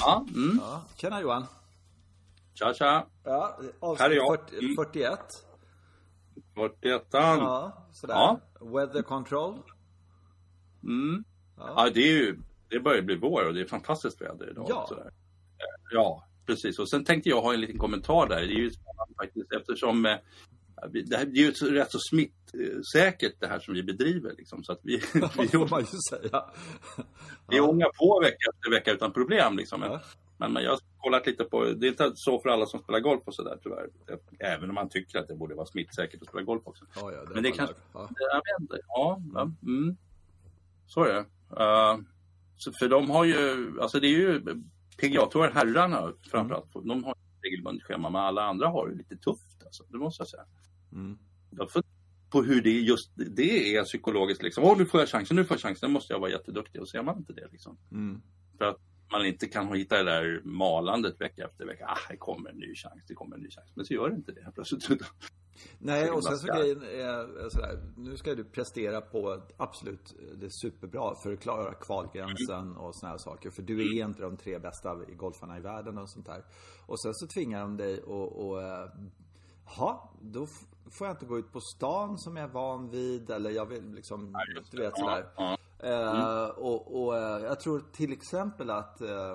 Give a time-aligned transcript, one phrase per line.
[0.00, 0.58] Ja, mm.
[0.62, 0.82] Ja.
[0.96, 1.46] Tjena Johan.
[2.54, 3.06] Tja, tja.
[3.24, 4.40] Ja, Här är avsnitt jag.
[4.40, 4.76] 40, Mm.
[4.76, 5.18] 41.
[6.54, 8.14] 41 Ja, sådär.
[8.14, 8.40] Ja.
[8.60, 9.54] Weather control.
[10.82, 11.24] Mm.
[11.56, 11.72] Ja.
[11.76, 12.38] Ja, det är ju,
[12.68, 14.66] det börjar bli vår och det är fantastiskt väder idag.
[14.68, 14.86] Ja.
[14.88, 15.06] Sådär.
[15.06, 15.12] Eh,
[15.92, 16.78] Ja, precis.
[16.78, 18.36] Och sen tänkte jag ha en liten kommentar där.
[18.40, 20.16] Det är ju spännande faktiskt eftersom eh,
[20.88, 24.34] det, här, det är ju rätt så smittsäkert det här som vi bedriver.
[24.38, 26.44] Liksom, så att vi, vi, får man ju säga.
[27.48, 29.56] vi ångar på vecka efter vecka utan problem.
[29.56, 29.80] Liksom.
[29.80, 30.00] Men, Ja.
[30.36, 33.00] men, men jag har kollat lite på, det är inte så för alla som spelar
[33.00, 33.88] golf och sådär tyvärr.
[34.38, 36.84] Även om man tycker att det borde vara smittsäkert att spela golf också.
[36.94, 37.76] Ja, ja, det Men det kanske-.
[37.92, 38.08] Ja.
[38.16, 38.78] Jag vet inte.
[38.88, 39.96] Ja, ja mm.
[40.86, 41.20] så är det.
[41.60, 42.04] Uh,
[42.56, 44.42] så för de har ju, alltså det är ju
[45.00, 49.62] PGA-touren, herrarna framförallt, de har regelbundet schema, men alla andra har det lite tufft.
[49.64, 50.44] Alltså, det måste jag säga.
[50.92, 51.18] Mm.
[51.50, 51.68] Jag
[52.30, 54.42] på hur det just det är psykologiskt.
[54.42, 54.64] Liksom.
[54.64, 56.80] Åh, nu får jag chansen, nu får jag chansen, nu måste jag vara jätteduktig.
[56.80, 57.78] Och ser man inte det liksom.
[57.92, 58.22] Mm.
[58.58, 58.76] För att
[59.12, 61.86] man inte kan hitta det där malandet vecka efter vecka.
[61.88, 63.72] Ah, det kommer en ny chans, det kommer en ny chans.
[63.74, 64.88] Men så gör det inte det plötsligt.
[65.78, 70.46] Nej, Så och sen så grejen är sådär, nu ska du prestera på absolut det
[70.46, 73.50] är superbra för att klara kvalgränsen och såna här saker.
[73.50, 76.44] För du är inte de tre bästa golfarna i världen och sånt där.
[76.86, 78.90] Och sen så tvingar de dig och, och eh,
[79.76, 83.30] Ja, då f- får jag inte gå ut på stan som jag är van vid
[83.30, 84.36] eller jag vill liksom,
[84.70, 85.26] du vet sådär.
[85.36, 89.32] Ja, Eh, och och eh, jag tror till exempel att eh,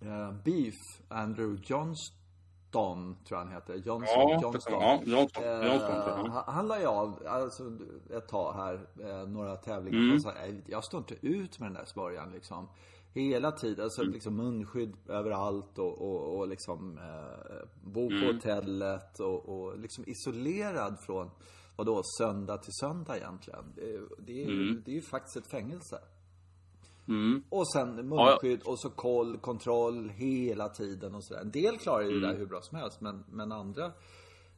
[0.00, 0.74] eh, Beef,
[1.08, 3.74] Andrew Johnston, tror jag han heter.
[3.74, 4.72] Johnson, Ja, Johnston.
[4.80, 6.28] ja, Johnson, Eh, Johnson, ja.
[6.32, 7.62] han- Han la ju av alltså,
[8.10, 9.98] ett tag här, några tävlingar.
[9.98, 10.22] Mm.
[10.24, 12.68] "Nej, jag står inte ut med den där smörjan liksom.
[13.14, 14.12] Hela tiden, alltså Mm.
[14.14, 18.34] liksom munskydd överallt och, och, och liksom eh, bo på Mm.
[18.34, 21.30] hotellet och, och liksom isolerad från,
[21.76, 23.64] vadå, söndag till söndag egentligen.
[23.76, 24.82] Det, är- det, är, Mm.
[24.84, 25.98] det är ju faktiskt ett fängelse.
[27.08, 27.42] Mm.
[27.48, 31.40] Och sen munskydd och så koll, kontroll hela tiden och sådär.
[31.40, 32.30] En del klarar ju det Mm.
[32.30, 33.92] där hur bra som helst, men, men andra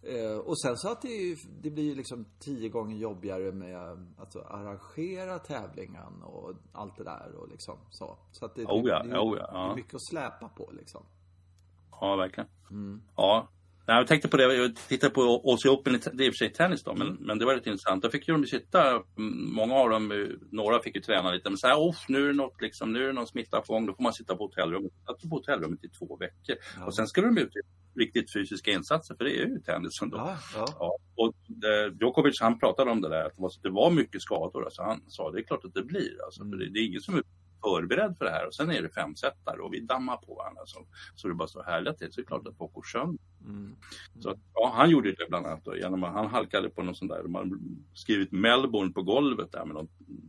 [0.06, 3.76] eh, och sen så att det, det blir ju liksom tio gånger jobbigare med
[4.18, 8.18] att arrangera tävlingen och allt det där och liksom så.
[8.32, 9.70] Så att det, Oh ja, det, det, oh ja, det ja.
[9.70, 11.02] är mycket att släpa på liksom.
[11.90, 12.50] Ja, verkligen.
[12.70, 13.02] Mm.
[13.16, 13.48] Ja.
[13.86, 16.44] Nej, jag tänkte på det, jag tittade på Aussie Open, det är i och för
[16.44, 18.02] sig tennis då, men, men det var rätt intressant.
[18.02, 20.18] Då fick ju de sitta, mm, många av dem, eh,
[20.50, 23.02] några fick ju träna lite, men så här, oh, nu är det något liksom, nu
[23.02, 24.92] är det någon smitta på gång, då får man sitta på hotellrummet.
[25.06, 26.56] Jag på hotellrummet i två veckor.
[26.78, 26.84] Ja.
[26.86, 27.52] Och sen ska de ut
[27.96, 30.16] riktigt fysiska insatser, för det är ju tennisen då.
[30.16, 30.66] Ja, ja.
[30.78, 31.34] Ja, och
[31.68, 34.64] eh, Djokovic han pratade om det där, att det var, mycket skador.
[34.64, 36.24] Alltså han sa det är klart att det blir.
[36.24, 37.22] Alltså, för det, det är ingen som är
[37.64, 38.46] förberedd för det här.
[38.46, 40.62] Och sen är det femsetare och vi dammar på varandra.
[40.66, 42.12] Så, så det bara så härligt till.
[42.12, 43.24] Så det är klart att folk går sönder.
[43.44, 43.76] Mm.
[44.20, 45.64] Så att, ja, han gjorde det bland annat.
[45.64, 47.22] Då, genom att han halkade på någon sån där.
[47.22, 47.56] De hade
[47.94, 49.88] skrivit Melbourne på golvet där med någon,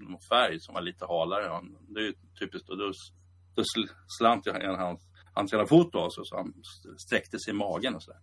[0.10, 1.48] någon färg som var lite halare.
[1.48, 2.70] Han, det är ju typiskt.
[2.70, 2.92] Och då,
[3.56, 6.54] då sl- slant jag hans, hans ena fot av sig så han
[6.98, 8.20] sträckte sig i magen och sådär.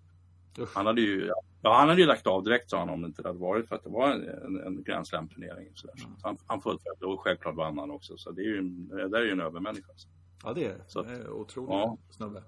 [0.59, 0.75] Usch.
[0.77, 1.31] Han hade ju,
[1.63, 3.77] ja, han hade ju lagt av direkt sa han om det inte hade varit för
[3.77, 5.69] att det var en, en Grand Slam-turnering.
[5.75, 5.97] Så där.
[5.97, 8.13] Så han, han fullföljde och självklart vann han också.
[8.17, 9.87] Så det är ju, en- det där är ju en övermänniska.
[9.89, 10.09] Alltså.
[10.45, 10.85] Ja, det är det.
[10.87, 11.97] Så att- är otrolig ja.
[12.11, 12.43] snubbe.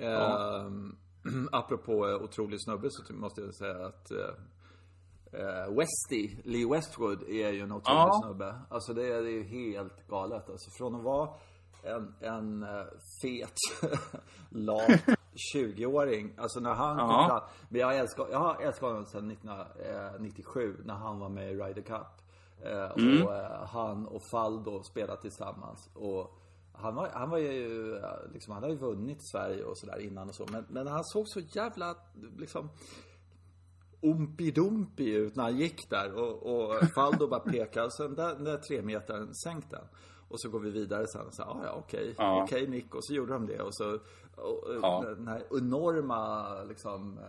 [0.00, 0.60] Ja.
[0.66, 0.96] Ehm,
[1.52, 7.52] apropå eh, otrolig snubbe så måste jag säga att eh, eh, Westy, Lee Westwood, är
[7.52, 8.20] ju en otrolig Ja.
[8.24, 8.54] snubbe.
[8.70, 10.50] Alltså det är, det är ju helt galet.
[10.50, 11.30] Alltså från att vara
[11.82, 12.84] en, en eh,
[13.22, 13.54] fet,
[14.50, 14.90] lat
[15.54, 16.34] 20-åring.
[16.38, 17.26] Alltså när han kom Ja.
[17.28, 17.42] fram.
[17.68, 21.82] Men jag älskar, jag har älskat honom sedan 1997 när han var med i Ryder
[21.82, 22.06] Cup.
[22.64, 23.26] Eh, Mm.
[23.26, 25.90] Och eh, han och Faldo spelade tillsammans.
[25.94, 26.38] Och
[26.72, 30.28] han var, han var ju, eh, liksom, han hade ju vunnit Sverige och sådär innan
[30.28, 30.46] och så.
[30.50, 31.94] Men, men han såg så jävla,
[32.38, 32.70] liksom
[34.02, 38.44] Umpi-dumpi ut när han gick där och, och Faldo bara pekade och sen där, den
[38.44, 39.84] där tre metern sänk den.
[40.28, 42.42] Och så går vi vidare sen och så ah, ja okej, Ja.
[42.44, 42.94] okej Nick.
[42.94, 43.98] Och så gjorde de det och så
[44.36, 45.04] och, och Ja.
[45.16, 47.24] den här enorma liksom eh,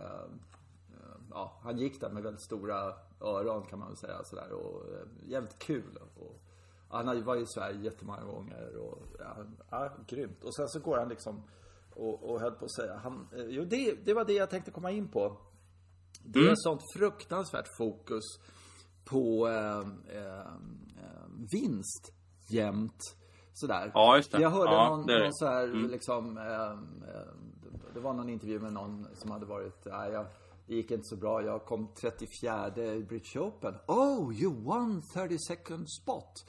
[0.94, 4.84] eh, Ja, han gick där med väldigt stora öron kan man väl säga sådär och
[4.92, 5.98] eh, jävligt kul.
[6.16, 6.40] Och,
[6.88, 9.36] han har ju i Sverige jättemånga gånger och ja,
[9.70, 10.44] ja, grymt.
[10.44, 11.42] Och sen så går han liksom
[11.94, 14.70] och, och höll på att säga, han, eh, jo det, det var det jag tänkte
[14.70, 15.36] komma in på.
[16.24, 16.50] Det Mm.
[16.50, 18.24] är sånt fruktansvärt fokus
[19.04, 19.78] på eh,
[20.16, 22.12] eh, eh, vinst
[22.50, 23.15] jämt.
[23.58, 23.90] Sådär.
[23.94, 24.40] Ja, just det.
[24.40, 27.26] Jag hörde Ja, någon, det någon så här liksom, eh, eh,
[27.94, 30.26] det var någon intervju med någon som hade varit, nej jag,
[30.66, 33.74] det gick inte så bra, jag kom 34 i British Open.
[33.86, 36.44] Oh, you won 30 second spot.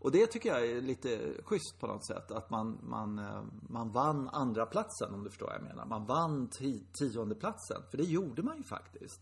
[0.00, 2.30] Och det tycker jag är lite schysst på något sätt.
[2.30, 5.86] Att man, man, eh, man vann andra platsen om du förstår vad jag menar.
[5.86, 9.20] Man vann ti- tionde platsen För det gjorde man ju faktiskt.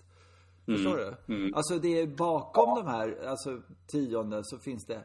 [0.64, 1.14] Förstår du?
[1.54, 5.04] Alltså det är bakom de här, alltså tionde så finns det,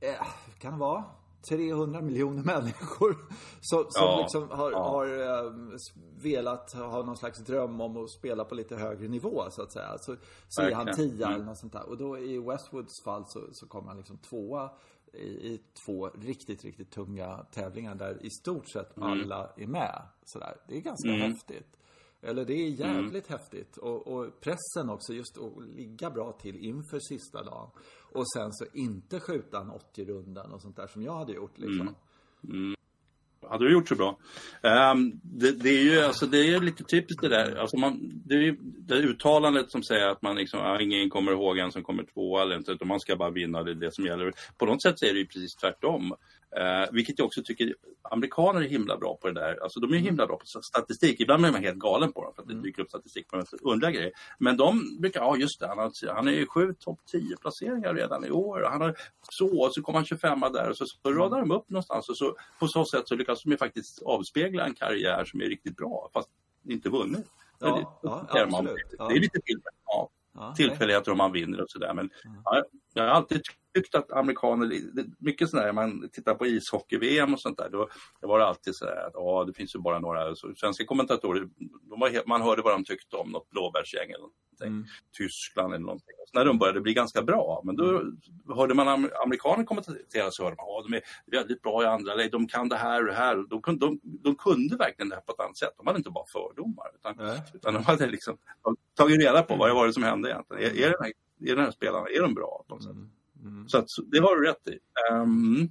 [0.00, 0.26] eh,
[0.58, 1.04] kan det vara
[1.48, 3.16] 300 miljoner människor
[3.60, 4.88] som, som Ja, liksom har, ja.
[4.88, 5.06] har
[5.46, 5.52] eh,
[6.22, 9.98] velat ha någon slags dröm om att spela på lite högre nivå så att säga.
[9.98, 10.16] Så,
[10.48, 11.34] så är han tia Mm.
[11.34, 11.88] eller något sånt där.
[11.88, 14.70] Och då i Westwoods fall så, så kommer han liksom tvåa
[15.12, 19.08] i, i två riktigt, riktigt tunga tävlingar där i stort sett Mm.
[19.10, 20.02] alla är med.
[20.24, 20.56] Sådär.
[20.68, 21.76] Det är ganska häftigt.
[22.24, 23.38] Eller det är jävligt Mm.
[23.38, 23.76] häftigt.
[23.76, 27.70] Och, och pressen också, just att ligga bra till inför sista dagen.
[28.14, 31.80] Och sen så inte skjuta en 80-rundan och sånt där som jag hade gjort liksom.
[31.80, 31.94] Mm.
[32.44, 32.74] mm.
[33.48, 34.18] Hade du gjort så bra?
[34.62, 37.56] Um, det, det är ju alltså, det är lite typiskt det där.
[37.56, 41.32] Alltså man, det är ju det uttalandet som säger att man liksom, ah, ingen kommer
[41.32, 43.94] ihåg en som kommer tvåa eller inte, utan man ska bara vinna, det är det
[43.94, 44.32] som gäller.
[44.58, 46.14] På något sätt så är det ju precis tvärtom.
[46.56, 49.62] Eh, vilket jag också tycker, amerikaner är himla bra på det där.
[49.62, 51.20] Alltså de är himla bra på statistik.
[51.20, 53.90] Ibland är man helt galen på dem för att det dyker upp statistik på underliga
[53.90, 54.12] grejer.
[54.38, 57.94] Men de brukar, ja just det, han, har, han är ju sju topp 10 placeringar
[57.94, 58.68] redan i år.
[58.70, 58.96] Han har
[59.30, 62.08] så, och så kommer han 25 där och så, så radar de upp någonstans.
[62.08, 65.76] Och så, på så sätt så lyckas de faktiskt avspegla en karriär som är riktigt
[65.76, 66.28] bra, fast
[66.68, 67.26] inte vunnit.
[67.58, 68.38] Ja, ja, det,
[69.14, 69.64] är lite tillfälligt.
[69.86, 70.10] Ja
[70.56, 71.94] tillfälligheter om man vinner och sådär.
[71.94, 72.10] Men
[72.44, 72.64] ja,
[72.94, 73.42] jag har alltid
[73.74, 74.80] tyckt att amerikaner,
[75.18, 77.88] mycket sådär, man tittar på ishockey-VM och sånt där, då,
[78.20, 81.48] var det alltid sådär att ja, det finns ju bara några så, svenska kommentatorer,
[81.90, 84.42] de var helt, man hörde vad de tyckte om något blåbärsgäng eller någonting.
[84.62, 84.84] Mm.
[85.18, 86.14] Tyskland eller någonting.
[86.26, 88.02] Så när de började bli ganska bra, men då
[88.54, 91.02] hörde man am- amerikaner kommentera så hörde man, ja, de är
[91.40, 93.36] väldigt bra i andra lägen, de kan det här och det här.
[93.50, 95.74] De kunde, de, de kunde verkligen det här på ett annat sätt.
[95.76, 97.42] De hade inte bara fördomar, utan Nej.
[97.54, 98.36] utan de hade liksom
[98.96, 100.62] tagit reda på vad det var det som hände egentligen.
[100.62, 101.12] Är, är, den här,
[101.50, 102.96] är den här spelarna, är de bra på något sätt?
[103.42, 103.68] Mm.
[103.68, 104.78] Så att, det har du rätt i.
[105.10, 105.68] Ehm,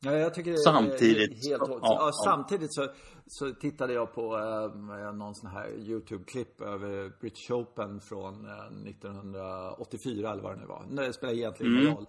[0.00, 0.30] Ja,
[0.64, 2.12] Samtidigt helt, så- ja, ja, ja.
[2.24, 2.86] Samtidigt så,
[3.26, 10.32] så tittade jag på eh, någon sån här YouTube-klipp över British Open från eh, 1984
[10.32, 10.86] eller vad det nu var.
[10.90, 11.96] Det spelar egentligen ingen Mm.
[11.96, 12.06] roll.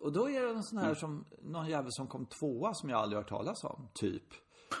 [0.00, 2.98] Och då är det en sån här som, någon jävel som kom tvåa som jag
[3.00, 4.22] aldrig hört talas om, typ.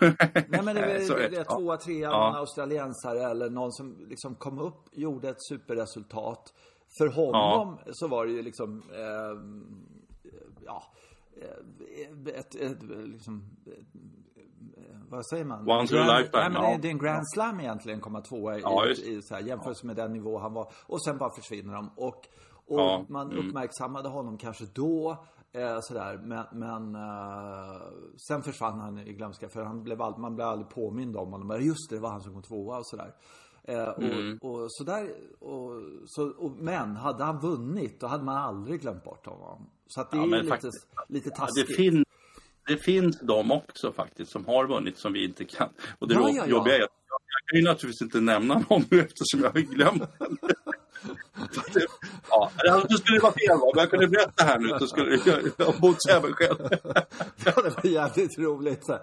[0.00, 2.26] Nej men det är det, det, är tvåa, trea, Ja.
[2.28, 6.54] någon australiensare eller någon som liksom kom upp, gjorde ett superresultat.
[6.98, 9.40] För honom så var det ju liksom, eh,
[10.66, 10.82] ja,
[11.42, 13.72] eh, ett, ett, liksom, eh,
[15.10, 15.70] vad säger man?
[15.70, 16.74] Once in a Grand- lifetime, Nej, men ja.
[16.74, 19.86] är- det är en grand slam egentligen, komma tvåa i, Ja, i så här, jämförelse
[19.86, 20.72] med den nivå han var.
[20.86, 21.90] Och sen bara försvinner de.
[21.96, 22.28] Och,
[22.68, 23.46] och Ja, man mm.
[23.48, 26.18] uppmärksammade honom kanske då, eh, sådär.
[26.24, 27.82] Men, men eh,
[28.28, 31.60] sen försvann han i glömska för han blev all, man blev aldrig påmind om honom.
[31.62, 33.14] Just det, det var han som kom tvåa och sådär.
[33.68, 34.38] Eh, och, Mm.
[34.42, 35.08] och sådär,
[35.40, 35.72] och,
[36.06, 39.70] så, och, men hade han vunnit då hade man aldrig glömt bort honom.
[39.86, 41.68] Så att det Ja, är lite, faktiskt- lite ja, taskigt.
[41.68, 42.04] det, fin,
[42.66, 45.68] det finns de också faktiskt som har vunnit som vi inte kan.
[45.98, 46.46] Och det Ja, ja, ja.
[46.46, 47.20] jobbiga är att jag,
[47.50, 50.02] kan ju naturligtvis inte nämna någon nu eftersom jag har glömt
[52.30, 52.50] ja,
[52.88, 53.50] det skulle vara fel?
[53.62, 56.56] Om jag kunde berätta här nu så skulle jag, jag motsäga mig själv.
[57.44, 58.86] Ja, det var jävligt roligt.
[58.86, 59.02] Så här.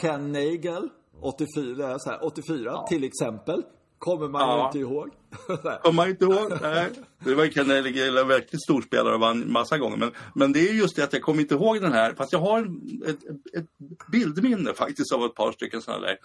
[0.00, 0.88] Ken Nagel,
[1.20, 3.62] 84, så här, 84 till exempel.
[4.04, 4.66] Kommer man Ja.
[4.66, 5.10] inte ihåg.
[5.82, 6.52] Kommer man inte ihåg?
[6.62, 6.90] Nej.
[7.18, 9.96] Det var ju Ken Elliger, en verkligen storspelare och vann massa gånger.
[9.96, 12.14] Men, men det är just det att jag kommer inte ihåg den här.
[12.14, 12.60] Fast jag har
[13.06, 13.18] ett,
[13.56, 13.66] ett
[14.12, 16.18] bildminne faktiskt av ett par stycken sådana där.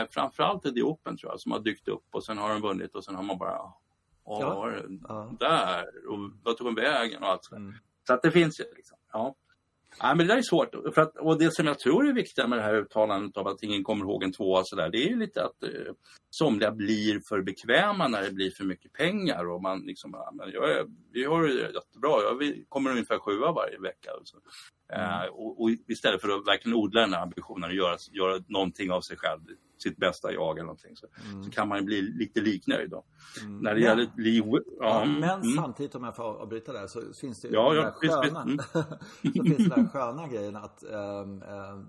[0.00, 2.94] Eh, framförallt i Open tror jag som har dykt upp och sen har de vunnit
[2.94, 3.58] och sen har man bara
[4.24, 4.54] Åh, Ja.
[4.54, 5.32] var Ja.
[5.40, 5.84] där?
[6.08, 7.60] Och vad tog de vägen och allt sådär.
[7.60, 7.74] Mm.
[8.06, 8.98] Så att det finns ju liksom.
[9.12, 9.34] Ja.
[9.98, 10.94] Ja, men det där är svårt.
[10.94, 13.62] För att, och det som jag tror är viktigt med det här uttalandet av att
[13.62, 15.92] ingen kommer ihåg en tvåa så där, det är ju lite att eh,
[16.30, 20.50] somliga blir för bekväma när det blir för mycket pengar och man liksom, ja, men
[20.52, 24.10] jag är, vi har det jättebra, jag vi kommer ungefär sjua varje vecka.
[24.20, 24.36] Och så.
[24.92, 28.90] Eh, och, och istället för att verkligen odla den här ambitionen och göra, göra någonting
[28.90, 29.40] av sig själv,
[29.82, 31.06] sitt bästa jag eller någonting, så,
[31.44, 33.04] så kan man ju bli lite liknöjd då.
[33.48, 35.56] När det Men- gäller Lee, Ja, ja, men mm.
[35.56, 38.14] samtidigt om jag får avbryta där så finns det ju Ja, den ja, där visst,
[38.14, 38.58] sköna, mm.
[39.22, 41.86] så finns den där sköna grejen att ehm, ehm,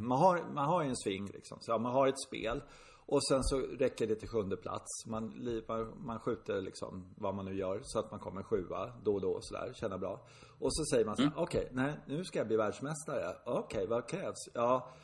[0.00, 1.58] man, har, man har ju en sving liksom.
[1.60, 2.62] Så ja, man har ett spel
[3.06, 5.06] och sen så räcker det till sjunde plats.
[5.06, 5.22] Man,
[5.68, 9.20] man, man skjuter liksom vad man nu gör så att man kommer sjua då och
[9.20, 10.26] då och sådär, känner bra.
[10.58, 11.42] Och så säger man så här, Mm.
[11.42, 13.36] okej, nej, nu ska jag bli världsmästare.
[13.46, 14.36] Okej, vad krävs?
[14.54, 14.94] Ja,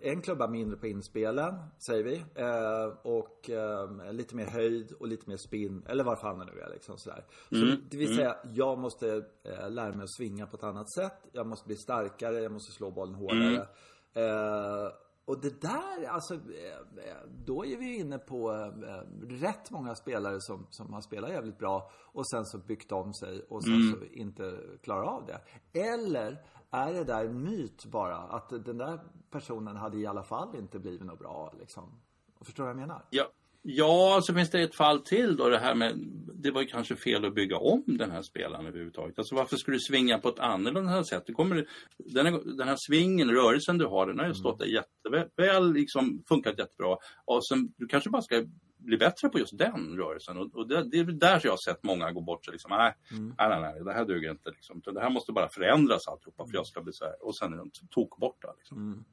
[0.00, 1.54] en klubba mindre på inspelen,
[1.86, 2.24] säger vi.
[2.34, 6.60] Eh, och eh, lite mer höjd och lite mer spin, eller vad fan det nu
[6.60, 6.70] är.
[6.70, 7.24] Liksom, sådär.
[7.48, 11.18] Så det vill säga, jag måste eh, lära mig att svinga på ett annat sätt.
[11.32, 13.66] Jag måste bli starkare, jag måste slå bollen hårdare.
[14.14, 14.92] Eh,
[15.30, 20.36] och det där, alltså, eh, eh, då är vi inne på eh, rätt många spelare
[20.40, 24.04] som, som har spelat jävligt bra och sen så byggt om sig och sen så
[24.12, 25.40] inte klarar av det.
[25.80, 28.16] Eller är det där en myt bara?
[28.16, 29.00] Att den där
[29.30, 32.00] personen hade i alla fall inte blivit något bra liksom.
[32.40, 33.04] Förstår du vad jag menar?
[33.10, 33.30] Ja,
[33.62, 35.94] ja, så finns det ett fall till då det här med
[36.34, 39.18] det var kanske fel att bygga om den här spelaren överhuvudtaget.
[39.18, 41.22] Alltså varför skulle du svinga på ett annorlunda sätt?
[41.26, 41.66] Du kommer,
[41.98, 46.22] den, här, den här svingen, rörelsen du har, den har ju stått där jätteväl, liksom
[46.28, 46.96] funkat jättebra.
[47.24, 48.44] Och sen, du kanske bara ska
[48.80, 50.36] bli bättre på just den rörelsen.
[50.36, 52.52] Och, och det, det, är där jag har sett många gå bort sig.
[52.52, 53.34] Liksom, nej, mm.
[53.38, 54.50] nej, nej, det här duger inte.
[54.50, 54.82] Liksom.
[54.84, 57.26] Det här måste bara förändras alltihopa för jag ska bli så här.
[57.26, 58.54] Och sen är de tokborta.
[58.58, 58.76] Liksom.
[58.76, 59.04] Mm.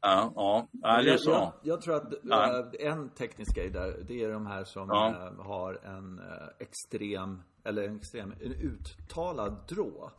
[0.00, 0.68] Ja, ja.
[0.82, 1.30] ja det är så.
[1.30, 2.58] Jag, jag tror att ja.
[2.80, 5.08] Eh, en teknisk grej där, det är de här som ja.
[5.08, 10.10] Eh, har en eh, extrem, eller en extrem, en uttalad drå.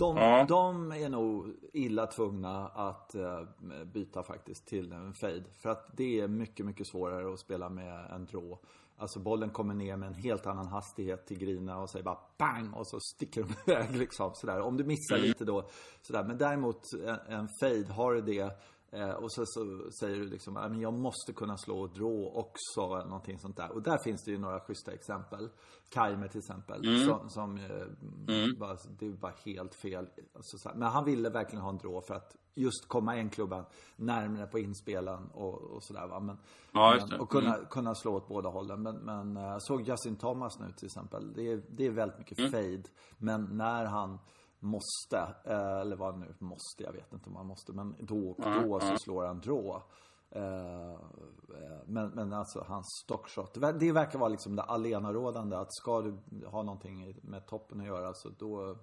[0.00, 0.44] De, ja.
[0.48, 3.14] de är nog illa tvungna att
[3.92, 5.44] byta faktiskt till en fade.
[5.52, 8.58] För att det är mycket, mycket svårare att spela med en drå.
[8.96, 12.74] Alltså bollen kommer ner med en helt annan hastighet till grina och säger bara bang
[12.74, 14.60] och så sticker de iväg liksom sådär.
[14.60, 15.28] Om du missar mm.
[15.28, 15.68] lite då
[16.02, 16.24] sådär.
[16.24, 18.60] Men däremot en, en fade, har du det
[18.92, 22.80] Eh, och så, så, säger du liksom, att jag måste kunna slå och drå också,
[22.80, 23.72] eller någonting sånt där.
[23.72, 25.48] Och där finns det ju några schyssta exempel.
[25.88, 27.06] Kaimer till exempel, mm.
[27.06, 28.58] som, som eh, mm.
[28.58, 30.08] bara, det bara helt fel.
[30.34, 33.64] Alltså, men han ville verkligen ha en drå för att just komma en klubban
[33.96, 36.20] närmare på inspelen och, och sådär va.
[36.20, 36.38] Men,
[36.72, 37.66] ja, men, och kunna, mm.
[37.70, 38.82] kunna slå åt båda hållen.
[38.82, 41.32] Men, men jag eh, såg Justin Thomas nu till exempel.
[41.32, 42.50] Det är, det är väldigt mycket mm.
[42.50, 42.82] fade.
[43.18, 44.18] Men när han
[44.60, 48.62] måste, eh, eller vad nu måste, jag vet inte om han måste, men då och
[48.62, 49.82] då så slår han drå.
[50.30, 51.00] Eh,
[51.86, 56.62] men, men alltså hans stockshot, det verkar vara liksom det allenarådande att ska du ha
[56.62, 58.76] någonting med toppen att göra så då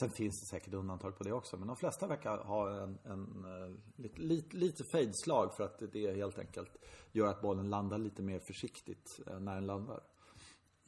[0.00, 3.44] Sen finns det säkert undantag på det också, men de flesta verkar ha en, en,
[3.44, 6.76] en lite, lite, lite fade-slag för att det helt enkelt
[7.12, 10.00] gör att bollen landar lite mer försiktigt när den landar.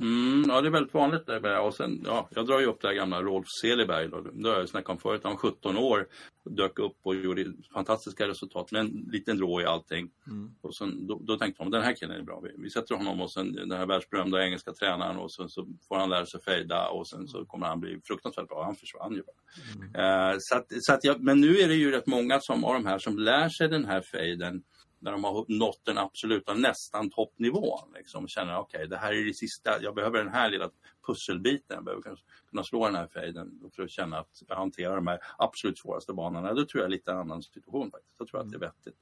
[0.01, 1.61] Mm, ja, det är väldigt vanligt där.
[1.61, 4.09] Och sen, ja, jag drar ju upp det här gamla Rolf Seliberg.
[4.09, 4.21] Då.
[4.21, 5.21] Det har jag snackat om förut.
[5.25, 6.07] Han var 17 år,
[6.45, 10.11] dök upp och gjorde fantastiska resultat med en liten drå i allting.
[10.27, 10.55] Mm.
[10.61, 12.41] Och sen, då, då tänkte man, den här killen är bra.
[12.41, 15.97] Vi, vi sätter honom och sen den här världsberömda engelska tränaren och sen så får
[15.97, 18.65] han lära sig fejda och sen så kommer han bli fruktansvärt bra.
[18.65, 19.37] Han försvann ju bara.
[19.77, 20.31] Mm.
[20.31, 22.75] Eh, så att, så att jag, men nu är det ju rätt många som, av
[22.75, 24.63] de här som lär sig den här fejden
[25.07, 27.93] när de har nått den absoluta nästan toppnivån.
[27.95, 30.71] Liksom, känner okej, okay, det här är det sista, jag behöver den här lilla
[31.07, 32.03] pusselbiten, jag behöver
[32.51, 36.13] kunna slå den här fejden för att känna att jag hanterar de här absolut svåraste
[36.13, 36.55] banorna.
[36.55, 38.15] Då tror jag lite annan situation faktiskt.
[38.19, 38.97] Jag tror att det är vettigt.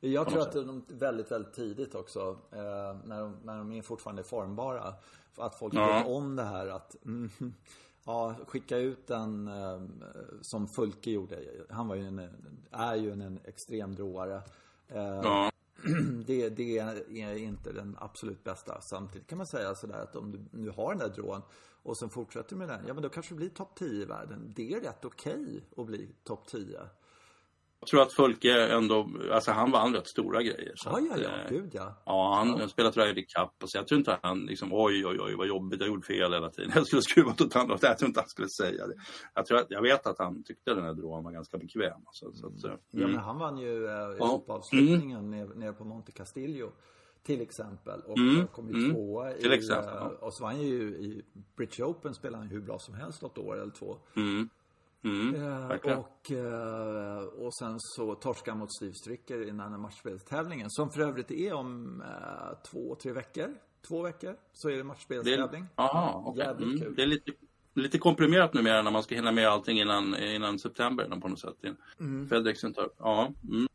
[0.00, 4.22] Jag tror att de väldigt, väldigt tidigt också, eh, när, de, när de är fortfarande
[4.22, 4.94] formbara,
[5.36, 5.98] att folk ja.
[5.98, 7.30] vet om det här att mm,
[8.04, 9.80] Ja, skicka ut den eh,
[10.42, 11.38] som Fulke gjorde.
[11.70, 12.28] Han var ju en,
[12.70, 14.42] är ju en, en extrem dråare.
[14.88, 15.50] Eh, ja.
[16.26, 18.80] Det, det, är inte den absolut bästa.
[18.80, 21.42] Samtidigt kan man säga sådär att om du nu har den där drån
[21.82, 24.52] och sen fortsätter med den, ja men då kanske du blir topp 10 i världen.
[24.56, 26.80] Det är rätt okej okay att bli topp 10.
[27.80, 30.72] Jag tror att Folke ändå, alltså han vann rätt stora grejer.
[30.76, 32.02] Så ja, ja, ja, att, gud ja.
[32.06, 32.68] Ja, han ja.
[32.68, 35.46] spelat Ryder Cup och så jag tror inte att han liksom, oj, oj, oj, vad
[35.46, 36.72] jobbigt, jag gjorde fel hela tiden.
[36.74, 38.94] Jag skulle skruva åt annat, jag tror inte han skulle säga det.
[39.34, 42.00] Jag, tror att, jag vet att han tyckte den här drån var ganska bekväm.
[42.12, 42.78] Så, så, så, mm.
[42.90, 45.30] Ja, men han vann ju eh, Europaavslutningen mm.
[45.30, 46.72] nere, nere på Monte Castillo
[47.22, 48.00] till exempel.
[48.00, 48.46] Och mm.
[48.46, 48.94] kom ju mm.
[48.94, 50.12] tvåa i, exempel, ja.
[50.20, 51.22] och så vann ju i
[51.56, 53.98] British Open spelade han hur bra som helst något år eller två.
[54.16, 54.48] Mm.
[55.04, 60.70] Mm, eh, och, eh, och sen så torska mot Steve Stricker innan matchspelstävlingen.
[60.70, 63.54] Som för övrigt är om eh, två, tre veckor.
[63.88, 65.66] Två veckor så är det matchspelstävling.
[65.76, 66.50] Jaha, okej.
[66.50, 66.64] Okay.
[66.64, 67.32] Mm, det är lite,
[67.74, 71.56] lite komprimerat numera när man ska hinna med allting innan, innan september på något sätt.
[72.00, 72.28] Mm.
[72.28, 72.60] Fedex
[72.98, 73.32] ja.
[73.48, 73.68] Mm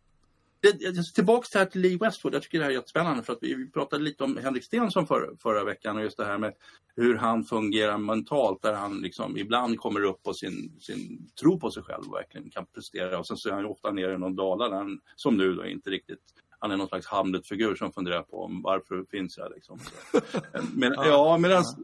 [0.87, 2.35] Alltså, tillbaks till, här till Lee Westwood.
[2.35, 5.07] Jag tycker det här är jättespännande för att vi, vi pratade lite om Henrik Stenson
[5.07, 6.53] för, förra veckan och just det här med
[6.95, 11.71] hur han fungerar mentalt där han liksom ibland kommer upp på sin, sin tro på
[11.71, 14.35] sig själv och verkligen kan prestera och sen så är han ofta nere i någon
[14.35, 18.23] dala där han, som nu då inte riktigt han är någon slags Hamlet-figur som funderar
[18.23, 19.79] på om varför finns jag liksom.
[20.73, 21.37] Men, ja,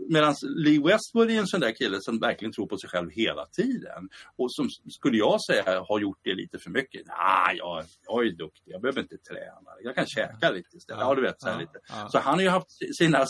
[0.10, 3.46] medan Lee Westwood är en sån där kille som verkligen tror på sig själv hela
[3.46, 4.10] tiden.
[4.38, 7.02] Och som skulle jag säga har gjort det lite för mycket.
[7.08, 9.70] Nej, jag, jag är duktig, jag behöver inte träna.
[9.84, 11.02] Jag kan käka lite istället.
[11.02, 11.80] Ja, du vet, så, lite.
[12.10, 12.68] så han har ju haft
[12.98, 13.26] sina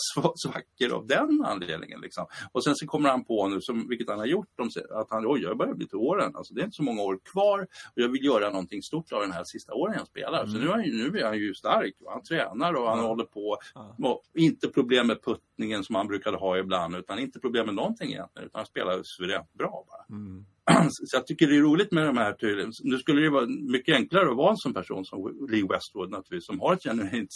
[0.45, 2.01] svackor av den anledningen.
[2.01, 2.25] Liksom.
[2.51, 4.47] Och sen så kommer han på nu, som, vilket han har gjort,
[4.89, 6.35] att han, oj, jag börjar bli till åren.
[6.35, 7.59] Alltså, det är inte så många år kvar
[7.95, 10.43] och jag vill göra någonting stort av den här sista åren jag spelar.
[10.43, 10.51] Mm.
[10.51, 11.93] Så nu är, nu är han ju stark.
[12.07, 13.07] Han tränar och han ja.
[13.07, 13.57] håller på.
[13.97, 14.21] Ja.
[14.35, 18.47] Inte problem med puttningen som han brukade ha ibland, utan inte problem med någonting egentligen.
[18.47, 20.17] Utan han spelar suveränt bra bara.
[20.17, 20.45] Mm.
[20.91, 22.71] Så jag tycker det är roligt med de här tydligen.
[22.83, 26.45] Nu skulle det vara mycket enklare att vara en sån person som Lee Westwood naturligtvis,
[26.45, 27.29] som har ett genuint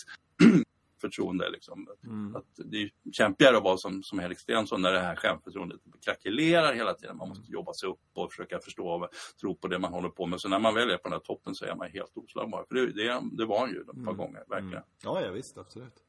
[1.04, 1.50] självförtroende.
[1.50, 1.88] Liksom.
[2.04, 2.36] Mm.
[2.36, 6.74] Att det är kämpigare att vara som, som Henrik Stensson när det här självförtroendet krackelerar
[6.74, 7.18] hela tiden.
[7.18, 9.10] Man måste jobba sig upp och försöka förstå och
[9.42, 10.42] tro på det man håller på med.
[10.42, 12.66] Så när man väl är på den här toppen så är man helt oslagbar.
[12.68, 14.18] För det, det, det var han ju ett par mm.
[14.18, 14.74] gånger, verkligen.
[14.74, 14.84] Mm.
[15.04, 16.04] Ja, ja, visst, absolut.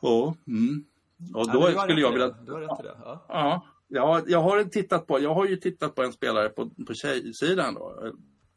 [0.00, 0.84] Ja, mm.
[1.34, 2.28] Och då har skulle jag vilja...
[2.28, 2.96] Du har rätt i det.
[3.04, 3.26] Ja.
[3.28, 6.94] Ja, ja, jag har tittat på, jag har ju tittat på en spelare på, på
[6.94, 8.12] tjejsidan då.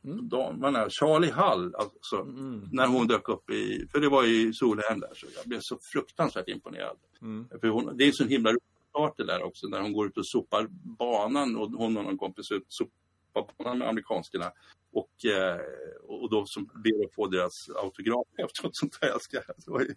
[0.05, 0.29] Mm.
[0.29, 2.23] Damerna, Charlie Hall, alltså,
[2.71, 5.79] när hon dök upp i, för det var i Solhem där, så jag blev så
[5.93, 6.97] fruktansvärt imponerad.
[7.21, 7.47] Mm.
[7.61, 10.17] För hon, det är så himla rolig start det där också, när hon går ut
[10.17, 14.51] och sopar banan och hon och någon kompis ut sopar banan med amerikanskorna.
[14.95, 15.59] Och, eh,
[16.07, 17.51] och då som ber att få deras
[17.83, 18.71] autograf efteråt.
[18.75, 19.11] Sånt där.
[19.31, 19.95] Det, var ju,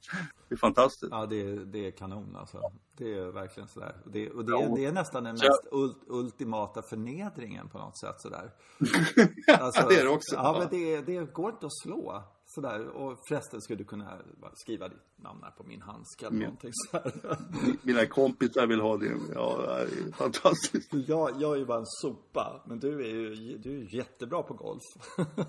[0.48, 1.08] det är fantastiskt.
[1.12, 2.60] Ja, det, är- det är kanon alltså.
[2.96, 3.96] Det är verkligen sådär.
[4.04, 4.72] Och det, och det, Ja.
[4.76, 8.50] det är nästan den mest ult, ultimata förnedringen på något sätt sådär.
[9.60, 10.34] Alltså, det är det också.
[10.34, 12.22] Ja, men det, det går inte att slå.
[12.50, 12.88] Sådär.
[12.88, 14.18] Och förresten skulle du kunna
[14.54, 17.12] skriva ditt namn här på min handske eller någonting sådär.
[17.82, 19.12] Mina kompisar vill ha det.
[19.34, 20.94] Ja, det är fantastiskt.
[21.06, 24.54] Jag, jag är ju bara en sopa, men du är ju du är jättebra på
[24.54, 24.82] golf.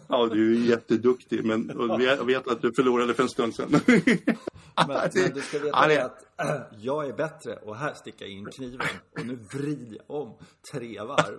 [0.08, 3.70] Ja, du är jätteduktig, men jag vet att du förlorade för en stund sedan.
[3.72, 3.82] Men,
[4.88, 6.26] men du ska veta Ja, att
[6.80, 8.88] jag är bättre och här sticker jag in kniven
[9.20, 10.38] och nu vrider jag om
[10.72, 11.38] tre varv.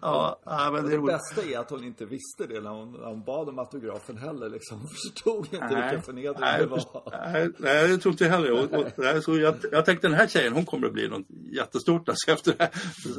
[0.00, 3.06] Ja, ja, men det det bästa är att hon inte visste det när hon, när
[3.06, 4.48] hon bad om autografen heller.
[4.50, 4.78] Liksom.
[4.80, 7.02] Hon förstod inte vilken förnedring nej, det var.
[7.10, 8.52] nej, nej, det tror inte jag heller.
[8.52, 11.26] Och, och, nej, så jag, jag tänkte den här tjejen, hon kommer att bli något
[11.52, 12.70] jättestort alltså, efter det.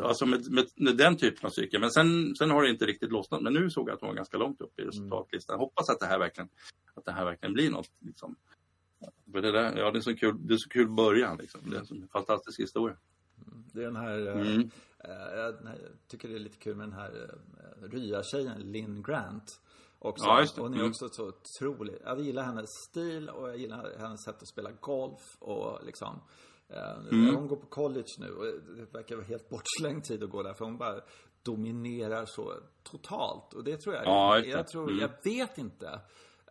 [0.04, 1.82] Alltså med, med, med den typen av cykel.
[1.82, 3.42] Men sen, sen har det inte riktigt lossnat.
[3.42, 5.54] Men nu såg jag att hon var ganska långt upp i resultatlistan.
[5.54, 6.50] Jag hoppas att det här verkligen,
[6.94, 7.90] att det här verkligen blir något.
[8.00, 8.36] Liksom.
[9.26, 11.38] Det, där, ja, det, är så kul, det är så kul början.
[11.38, 11.62] Liksom.
[11.70, 12.96] Det är en fantastisk historia.
[13.74, 14.70] Det är den här, eh, Mm.
[15.04, 15.56] Eh, jag
[16.08, 17.12] tycker det är lite kul med den här
[17.84, 19.60] uh, Rya-tjejen, Lynn Grant.
[20.00, 20.26] Också.
[20.26, 20.62] Ja, just det.
[20.62, 20.90] Hon är Mm.
[20.90, 21.98] också så otrolig.
[22.04, 26.22] Jag gillar hennes stil och jag gillar hennes sätt att spela golf och liksom.
[26.70, 27.36] eh, Mm.
[27.36, 30.54] Hon går på college nu och det verkar vara helt bortslängd tid att gå där
[30.54, 31.02] för hon bara
[31.44, 32.54] dominerar så
[32.84, 33.54] totalt.
[33.54, 35.00] Och det tror jag, Ja, jag tror, Mm.
[35.00, 36.02] jag vet inte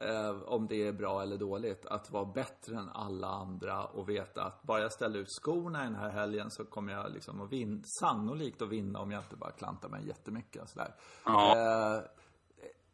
[0.01, 4.43] eh, om det är bra eller dåligt att vara bättre än alla andra och veta
[4.45, 7.83] att bara jag ställer ut skorna den här helgen så kommer jag liksom att vinna,
[8.01, 10.95] sannolikt att vinna om jag inte bara klantar mig jättemycket och sådär.
[11.25, 11.57] Ja.
[11.57, 12.03] Eh,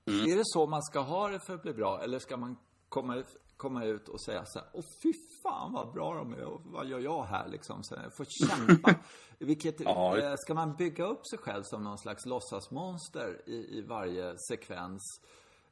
[0.07, 2.57] Är det så man ska ha det för att bli bra eller ska man
[2.89, 3.23] komma,
[3.57, 6.87] komma ut och säga så här, åh fy fan vad bra de är och vad
[6.87, 7.83] gör jag här liksom?
[7.83, 8.95] Så jag får kämpa.
[9.39, 10.19] Vilket, Ja.
[10.19, 15.03] eh, ska man bygga upp sig själv som någon slags låtsasmonster i, i varje sekvens?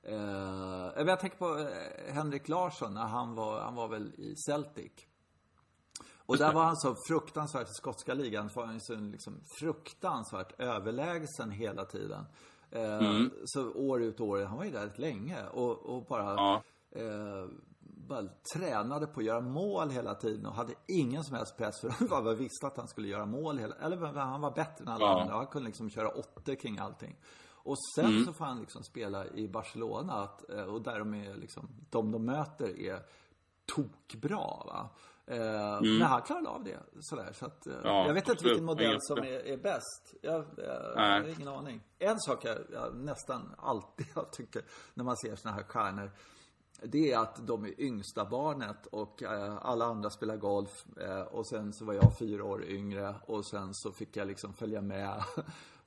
[0.02, 4.92] Eh, jag tänker på eh, Henrik Larsson när han var, han var väl i Celtic.
[6.26, 8.50] Och där var han så fruktansvärt i skotska ligan.
[8.54, 12.24] Var han så liksom fruktansvärt överlägsen hela tiden.
[12.70, 13.00] Eh,
[13.44, 14.44] Så år ut och år.
[14.44, 15.46] Han var ju där rätt länge.
[15.48, 16.62] Och, och bara, Ja.
[16.90, 17.48] eh,
[17.80, 20.46] bara tränade på att göra mål hela tiden.
[20.46, 21.80] Och hade ingen som helst press.
[21.80, 24.88] För han bara visste att han skulle göra mål hela Eller han var bättre än
[24.88, 25.20] alla Ja.
[25.20, 25.34] andra.
[25.34, 27.16] Han kunde liksom köra åttor kring allting.
[27.64, 30.12] Och sen så får han liksom spela i Barcelona.
[30.12, 33.02] Att, eh, och där de är liksom, de de möter är
[33.74, 34.36] tokbra.
[34.66, 34.90] Va?
[35.26, 36.78] Eh, Men han klarade av det.
[37.00, 38.52] Sådär, så att, eh, Ja, jag vet inte absolut.
[38.52, 40.14] vilken modell som är, är bäst.
[40.22, 41.80] Jag, jag, har ingen aning.
[41.98, 46.10] En sak jag, jag nästan alltid jag tycker när man ser såna här stjärnor.
[46.84, 50.84] Det är att de är yngsta barnet och eh, alla andra spelar golf.
[51.00, 54.52] Eh, och sen så var jag fyra år yngre och sen så fick jag liksom
[54.54, 55.22] följa med.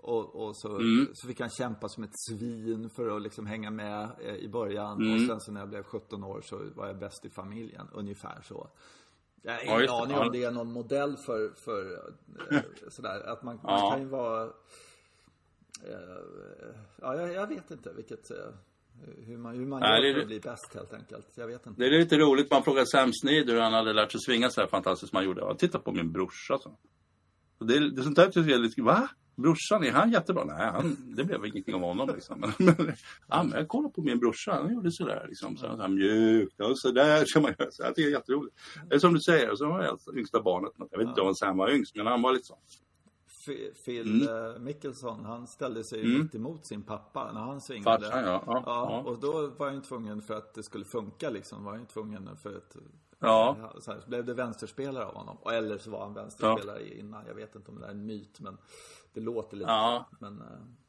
[0.08, 0.80] Och, och så,
[1.14, 5.14] så fick han kämpa som ett svin för att liksom hänga med eh, i början.
[5.14, 7.88] Och sen så när jag blev 17 år så var jag bäst i familjen.
[7.94, 8.70] Ungefär så.
[9.42, 9.92] Jag har Ja, ingen det.
[9.94, 10.26] aning Ja.
[10.26, 11.92] om det är någon modell för, för
[12.52, 13.22] eh, sådär.
[13.32, 13.92] Att man, man Ja.
[13.92, 14.44] kan ju vara...
[15.84, 18.32] Eh, ja, jag, jag vet inte vilket...
[19.26, 21.28] Hur man, hur man Nej, gör det för att bli bäst helt enkelt.
[21.36, 21.82] Jag vet inte.
[21.82, 24.62] Det är lite roligt, man frågar Sam Snead hur han hade lärt sig svinga så
[24.62, 25.42] här fantastiskt som han gjorde.
[25.42, 26.78] Jag tittar på min brorsa så.
[27.66, 29.10] Det är, det är sånt där tycker jag är lite, va?
[29.36, 30.44] Brorsan, är han jättebra?
[30.44, 32.40] Nej, han, det blev ingenting av honom liksom.
[32.58, 32.94] Men, men,
[33.28, 35.58] ja, men jag kollar på min brorsa, han gjorde sådär liksom.
[35.58, 37.72] Så, så här, mjukt och sådär ska man göra.
[37.72, 38.56] Så jag tycker det är jätteroligt.
[38.90, 40.72] Det är som du säger, så var alltså yngsta barnet.
[40.92, 42.58] Jag vet inte om Sam var yngst, men han var lite så.
[43.86, 44.64] Phil mm.
[44.64, 48.06] Mickelson, han ställde sig ju mitt emot sin pappa när han svingade.
[48.06, 48.44] Farsan, ja.
[48.46, 49.12] Ja, Ja, ja.
[49.12, 51.64] och då var han ju tvungen för att det skulle funka liksom.
[51.64, 52.76] Var han ju tvungen för att...
[53.20, 53.74] Ja.
[53.82, 55.38] Så, här, så blev det vänsterspelare av honom.
[55.52, 57.26] Eller så var han vänsterspelare innan.
[57.28, 58.58] Jag vet inte om det är en myt, men
[59.14, 60.06] det låter lite Ja.
[60.10, 60.16] så.
[60.20, 60.48] Men, eh,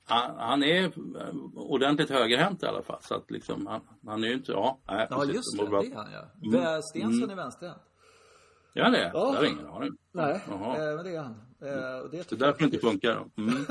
[0.08, 2.98] Han, han är eh, ordentligt högerhänt i alla fall.
[3.02, 4.78] Så att liksom, han, han är ju inte, ja.
[4.88, 5.66] Nej, ja, precis, just det.
[5.66, 5.80] bra.
[5.80, 6.58] Det är han ja.
[6.58, 6.82] Mm.
[6.82, 7.82] Stensson är vänsterhänt.
[8.72, 9.32] Ja, det är Ja.
[9.32, 9.90] Jag har ingen aning.
[10.12, 10.88] Nej, Jaha.
[10.90, 11.34] eh, men det är han.
[11.60, 13.24] Eh, och det Det är därför det jag- inte funkar.
[13.36, 13.54] Mm.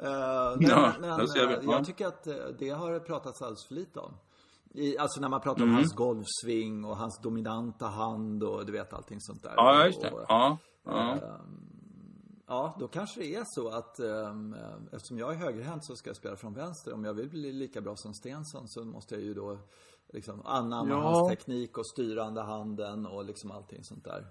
[0.00, 1.54] Men Ja, men där ser vi.
[1.54, 1.72] eh, Ja.
[1.72, 4.14] jag tycker att det har pratats alldeles för lite om.
[4.78, 5.68] I, alltså när man pratar Mm.
[5.74, 9.52] om hans golfsving och hans dominanta hand och du vet allting sånt där.
[9.56, 10.10] Ja, just det.
[10.10, 11.18] Och, Ja, ja.
[12.46, 14.56] ja, då kanske det är så att um,
[14.92, 16.94] eftersom jag är högerhänt så ska jag spela från vänster.
[16.94, 19.58] Om jag vill bli lika bra som Stensson så måste jag ju då
[20.12, 21.00] liksom anamma Ja.
[21.00, 24.26] hans teknik och styrande handen och liksom allting sånt där.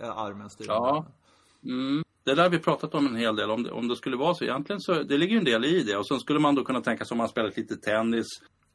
[0.00, 1.04] eh, armen styr Ja.
[1.64, 2.04] Mm.
[2.24, 4.34] Det där har vi pratat om en hel del, om det, om det skulle vara
[4.34, 4.44] så.
[4.44, 5.96] Egentligen så, det ligger ju en del i det.
[5.96, 8.26] Och sen skulle man då kunna tänka sig om man spelat lite tennis,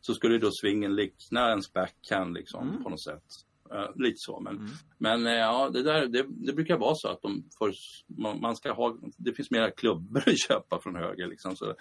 [0.02, 3.24] så skulle då svingen likna ens backhand liksom på något sätt.
[3.72, 4.40] Eh, lite så.
[4.40, 7.72] Men, men eh, ja, det, där, det, det brukar vara så att de får,
[8.08, 11.28] man, man ska ha, det finns mera klubbor att köpa från höger.
[11.28, 11.76] Liksom, så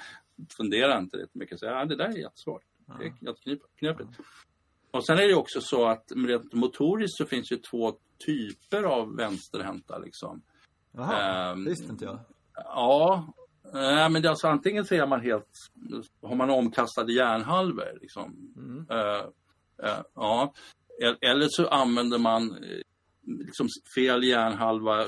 [0.56, 1.58] fundera inte rätt mycket.
[1.58, 2.62] Så, ja, det där är jättesvårt.
[2.98, 4.20] Det är jätteknepigt.
[4.90, 7.92] Och sen är det också så att rent motoriskt så finns ju två
[8.26, 9.98] typer av vänsterhänta.
[9.98, 10.42] Liksom.
[10.92, 12.20] Jaha, Ehm, det visste inte jag.
[12.54, 13.32] Ja,
[13.72, 15.48] nej, men det är alltså antingen så är man helt,
[16.22, 17.98] har man omkastade hjärnhalvor.
[18.00, 18.34] Liksom.
[18.90, 20.52] Eh, eh, ja.
[21.02, 22.80] E- Eller så använder man eh,
[23.46, 25.04] liksom fel hjärnhalva,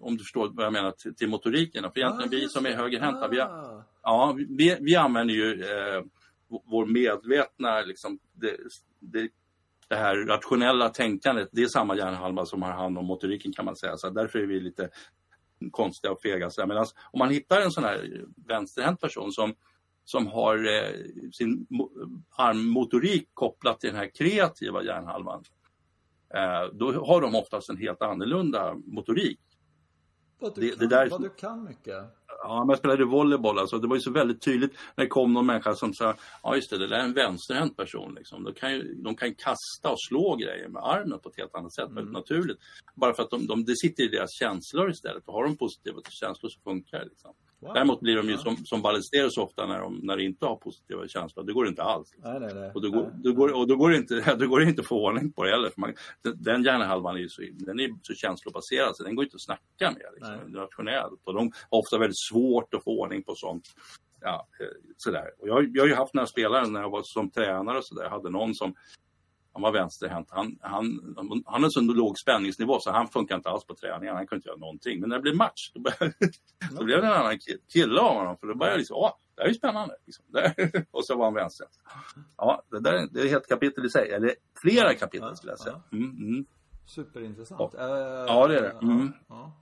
[0.00, 1.82] om du förstår vad jag menar, till, till motoriken.
[1.92, 3.84] För egentligen vi som är högerhänta, vi, Ah.
[4.02, 6.02] ja, vi, vi använder ju eh,
[6.48, 8.56] vår medvetna, liksom, det,
[9.00, 9.28] det,
[9.88, 13.76] det här rationella tänkandet, det är samma hjärnhalva som har hand om motoriken kan man
[13.76, 13.96] säga.
[13.96, 14.88] Så därför är vi lite
[15.70, 16.50] konstiga och fega.
[16.50, 16.66] Så.
[16.66, 19.54] Medan om man hittar en sån här vänsterhänt person som,
[20.04, 20.90] som har eh,
[21.32, 21.66] sin
[22.36, 25.44] armmotorik kopplat till den här kreativa hjärnhalvan.
[26.34, 29.40] Eh, då har de oftast en helt annorlunda motorik.
[30.44, 32.04] Vad du, Det- kan, det där- vad du kan mycket.
[32.42, 35.32] Ja, men jag spelade volleyboll, alltså, det var ju så väldigt tydligt när det kom
[35.32, 38.14] någon människa som sa ja just det, det där är en vänsterhänt person.
[38.14, 38.44] Liksom.
[38.44, 41.74] De, kan ju, de kan kasta och slå grejer med armen på ett helt annat
[41.74, 42.58] sätt, väldigt naturligt.
[42.94, 45.22] Bara för att de, de, det sitter i deras känslor istället.
[45.28, 47.04] Och har de positiva känslor så funkar det.
[47.04, 47.34] Liksom.
[47.64, 47.74] Wow.
[47.74, 51.08] Däremot blir de ju som, som ballesteros ofta när de, när de inte har positiva
[51.08, 51.44] känslor.
[51.44, 52.14] Det går inte alls.
[52.18, 52.70] Nej, nej, nej.
[52.74, 54.88] Och då går, då går, och då går, det inte, då går det inte att
[54.88, 55.70] få ordning på det heller.
[55.70, 59.34] För man, den- hjärnhalvan är ju så, den är så känslobaserad så den går inte
[59.34, 60.06] att snacka med.
[60.14, 61.20] Liksom, rationellt.
[61.24, 63.64] Och de har ofta väldigt svårt att få ordning på sånt.
[64.20, 65.30] Ja, eh, sådär.
[65.38, 68.02] Och jag, jag har ju haft några spelare när jag var som tränare och sådär.
[68.02, 68.74] Jag hade någon som
[69.54, 70.28] han var vänsterhänt.
[70.30, 71.00] Han, han,
[71.46, 74.16] han hade så låg spänningsnivå så han funkar inte alls på träningen.
[74.16, 75.00] Han kunde inte göra någonting.
[75.00, 76.14] Men när det blev match då, började,
[76.78, 78.36] då blev det en annan ki- kille av honom.
[78.36, 79.94] För då började jag liksom, åh, det här är ju spännande.
[80.06, 80.24] Liksom.
[80.28, 80.54] Där.
[80.90, 81.66] Och så var han vänster.
[82.36, 84.10] Ja, det där är- det är ett helt kapitel i sig.
[84.10, 85.82] Eller flera kapitel Ja, skulle jag säga.
[85.90, 85.96] ja.
[85.98, 86.44] Mm, mm.
[86.86, 87.74] Superintressant.
[87.78, 88.24] Ja.
[88.28, 88.74] Ja, det är det.
[88.80, 89.52] Ja, ja.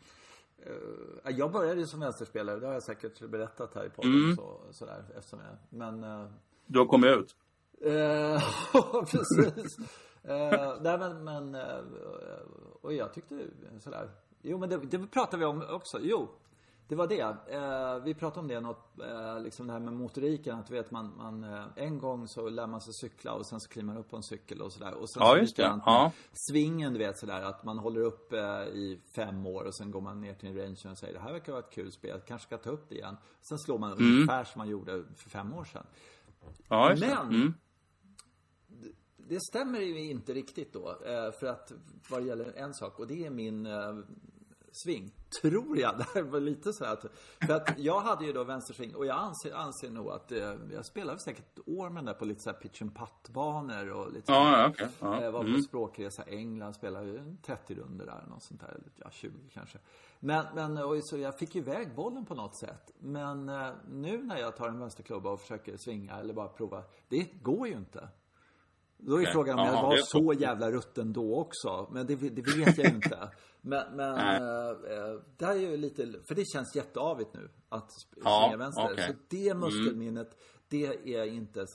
[1.25, 4.15] Eh, jag började ju som vänsterspelare, det har jag säkert berättat här i podden.
[4.15, 4.37] Mm.
[4.37, 6.05] Så, sådär, eftersom jag, men...
[6.05, 6.27] eh,
[6.67, 7.37] Du har kommit ut.
[7.85, 8.43] Eh,
[9.11, 9.79] precis.
[10.25, 11.79] Eh, nej men, men eh,
[12.83, 13.47] och jag tyckte
[13.81, 14.11] sådär.
[14.43, 15.99] Jo men det, det pratade vi om också.
[16.01, 16.29] Jo,
[16.89, 17.21] det var det.
[17.49, 18.95] Eh, vi pratade om det något,
[19.45, 20.59] liksom det här med motoriken.
[20.59, 21.45] Att du vet man, man
[21.77, 24.23] en gång så lär man sig cykla och sen så kliver man upp på en
[24.23, 24.95] cykel och sådär.
[24.95, 25.81] Och sen Ja, så just det.
[25.87, 26.13] Ja.
[26.33, 28.33] Svingen du vet sådär att man håller upp
[28.73, 31.33] i fem år och sen går man ner till en range och säger det här
[31.33, 33.17] verkar vara ett kul spel, kanske ska ta upp det igen.
[33.41, 34.13] Sen slår man Mm.
[34.15, 35.87] ungefär som man gjorde för fem år sedan.
[36.69, 36.95] Ja.
[37.01, 37.55] Men Mm.
[39.33, 40.89] Det stämmer ju inte riktigt då.
[40.91, 41.73] eh, För att
[42.11, 43.97] vad det gäller en sak och det är min eh,
[44.85, 45.13] sving.
[45.43, 45.95] Tror jag.
[46.15, 47.05] Det var lite så här att,
[47.47, 50.87] För att jag hade ju då vänstersving och jag anser, anser nog att eh, jag
[50.87, 54.13] spelade säkert ett år med den där på lite så här pitch and putt-banor och
[54.13, 54.59] lite så här.
[54.63, 54.89] Ja, okej.
[55.01, 55.23] Ja.
[55.23, 55.63] Jag var på Mm.
[55.63, 58.81] språkresa England, spelade ju en 30 runder där, något sånt där.
[58.97, 59.79] Ja, 20 kanske.
[60.21, 62.93] Men, men och så jag fick ju iväg bollen på något sätt.
[62.99, 67.29] Men eh, nu när jag tar en vänsterklubba och försöker svinga eller bara prova, det
[67.43, 68.09] går ju inte.
[69.05, 69.33] Då är Nej.
[69.33, 71.89] frågan om jag var så jävla rutten då också.
[71.93, 73.29] Men det, det vet jag inte.
[73.65, 74.77] Men, men äh,
[75.37, 78.89] det här är ju lite, för det känns jätteavigt nu att sp- Ja, vänster.
[78.93, 79.07] okej.
[79.07, 80.37] Så det muskelminnet,
[80.69, 80.87] det
[81.17, 81.67] är inte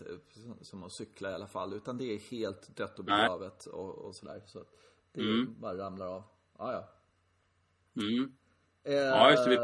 [0.62, 1.74] som att cykla i alla fall.
[1.74, 4.42] Utan det är helt dött och begravet och, och sådär.
[4.46, 4.60] Så
[5.12, 5.22] det
[5.60, 6.24] bara ramlar av.
[6.58, 6.90] Ja, ja.
[8.02, 8.32] Mm.
[8.84, 9.58] Eh, Ja, just det, vi-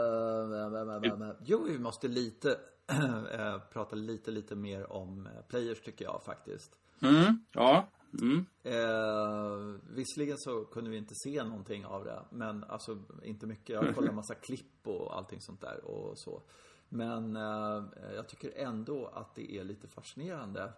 [1.46, 2.60] Jo, vi måste lite
[3.34, 6.72] eh, prata lite, lite mer om players tycker jag faktiskt.
[7.04, 7.46] Mm.
[7.52, 7.88] Ja.
[8.22, 8.46] Mm.
[8.64, 13.70] Eh, visserligen så kunde vi inte se någonting av det, men alltså inte mycket.
[13.70, 16.42] Jag kollade en massa klipp och allting sånt där och så.
[16.90, 17.84] Men eh,
[18.16, 20.74] jag tycker ändå att det är lite fascinerande.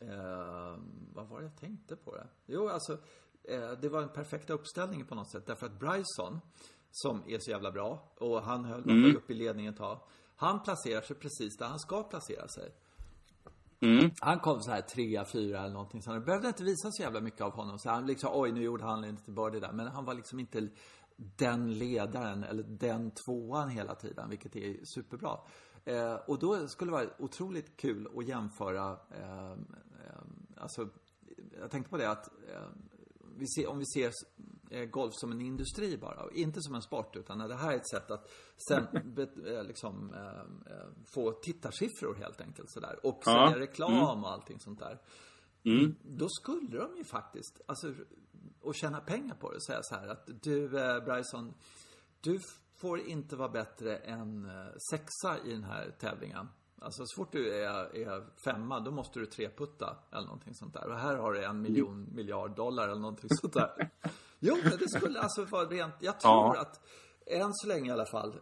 [0.00, 0.76] Eh,
[1.14, 2.26] vad var det jag tänkte på det?
[2.46, 2.92] Jo, alltså
[3.44, 5.46] eh, det var en perfekta uppställning på något sätt.
[5.46, 6.40] Därför att Bryson,
[6.90, 9.16] som är så jävla bra och han höll mm.
[9.16, 10.00] upp i ledningen ett tag.
[10.36, 12.74] Han placerar sig precis där han ska placera sig.
[13.80, 14.10] Mm.
[14.20, 17.20] Han kom så här trea, fyra eller någonting så han behövde inte visa så jävla
[17.20, 17.78] mycket av honom.
[17.78, 19.72] Så han liksom, oj nu gjorde han lite birdie där.
[19.72, 20.68] Men han var liksom inte
[21.16, 25.38] den ledaren eller den tvåan hela tiden, vilket är superbra.
[25.84, 30.22] Eh, och då skulle det vara otroligt kul att jämföra, eh, eh,
[30.56, 30.88] alltså,
[31.60, 32.68] jag tänkte på det att eh,
[33.36, 34.12] vi ser, om vi ser
[34.90, 37.90] golf som en industri bara, och inte som en sport, utan det här är ett
[37.90, 38.30] sätt att
[38.68, 38.86] sen
[39.46, 42.98] eh, liksom, eh, eh, få tittarsiffror helt enkelt sådär.
[43.02, 43.50] Och Ja.
[43.50, 45.00] sälja reklam och allting sånt där.
[45.64, 45.94] Mm.
[46.02, 47.94] Då skulle de ju faktiskt, alltså
[48.60, 51.54] och tjäna pengar på det säga så här att du eh, Bryson,
[52.20, 52.40] du
[52.76, 56.48] får inte vara bättre än eh, sexa i den här tävlingen.
[56.78, 60.88] Alltså så fort du är, är femma, då måste du treputta eller någonting sånt där.
[60.88, 63.90] Och här har du en miljon miljard dollar eller någonting sånt där.
[64.38, 66.60] Jo, det skulle alltså vara rent, jag tror Ja.
[66.60, 66.80] att
[67.26, 68.40] än så länge i alla fall,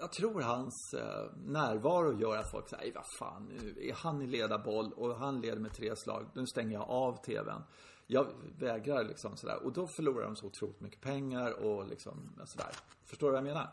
[0.00, 4.22] jag tror hans eh, närvaro gör att folk säger, "Nej, vad fan, nu är han
[4.22, 7.62] i ledarboll och han leder med tre slag, nu stänger jag av tvn.
[8.06, 8.26] Jag
[8.58, 9.64] vägrar liksom sådär.
[9.64, 12.70] Och då förlorar de så otroligt mycket pengar och liksom sådär.
[13.04, 13.68] Förstår du vad jag menar?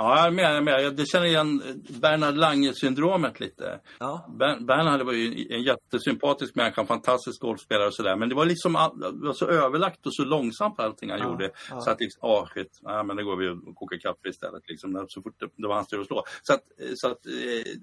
[0.00, 0.44] Ja, jag är med.
[0.44, 0.82] Jag är med.
[0.98, 1.62] Jag känner igen
[2.00, 3.80] Bernhard Lange-syndromet lite.
[3.98, 4.26] Ja.
[4.38, 8.16] Ber- Bernhard var ju en jättesympatisk människa, en fantastisk golfspelare och sådär.
[8.16, 11.24] Men det var liksom all, det var så överlagt och så långsamt allting han Ja,
[11.30, 11.50] gjorde.
[11.70, 11.80] ja.
[11.80, 14.62] Så att liksom, ah shit, ja, men då går vi och kokar kaffe istället.
[14.68, 16.24] Liksom, så fort det, det var hans tur att slå.
[16.42, 16.62] Så att,
[16.94, 17.32] så att, eh,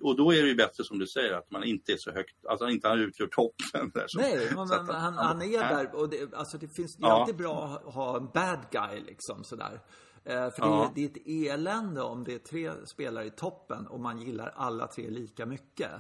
[0.02, 2.36] och då är det ju bättre som du säger att man inte är så högt,
[2.50, 3.92] alltså inte han utgör toppen.
[3.94, 4.20] Där, så.
[4.20, 5.58] Nej, men, Så att han, han är nej.
[5.58, 9.02] där och det, alltså det finns, det är alltid bra att ha en bad guy
[9.06, 9.80] liksom sådär.
[10.26, 10.86] Eh, för det, Ja.
[10.86, 14.54] är, det är ett elände om det är tre spelare i toppen och man gillar
[14.56, 15.92] alla tre lika mycket.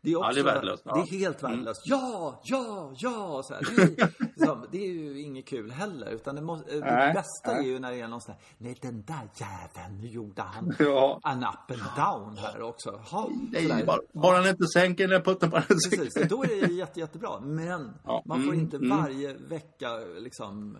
[0.00, 0.92] Det är, också, det är värdelöst, ja.
[0.94, 1.06] Mm.
[1.10, 1.82] Det är helt värdelöst.
[1.84, 3.42] Ja, ja, ja!
[3.44, 3.62] Så här.
[3.76, 6.10] Det, är, liksom, det är ju inget kul heller.
[6.10, 7.58] Utan det, måste, det Nej, bästa nej.
[7.58, 10.74] är ju när det är någon sån här, nej den där jäveln, nu gjorde han
[10.78, 11.20] Ja.
[11.24, 12.90] en up and down här också.
[12.90, 16.72] Ha, Nej, bara, bara han inte sänker den putten på den Precis, då är det
[16.74, 17.40] jätte, jättebra.
[17.40, 18.98] Men Ja, man får mm, inte mm.
[18.98, 20.78] varje vecka liksom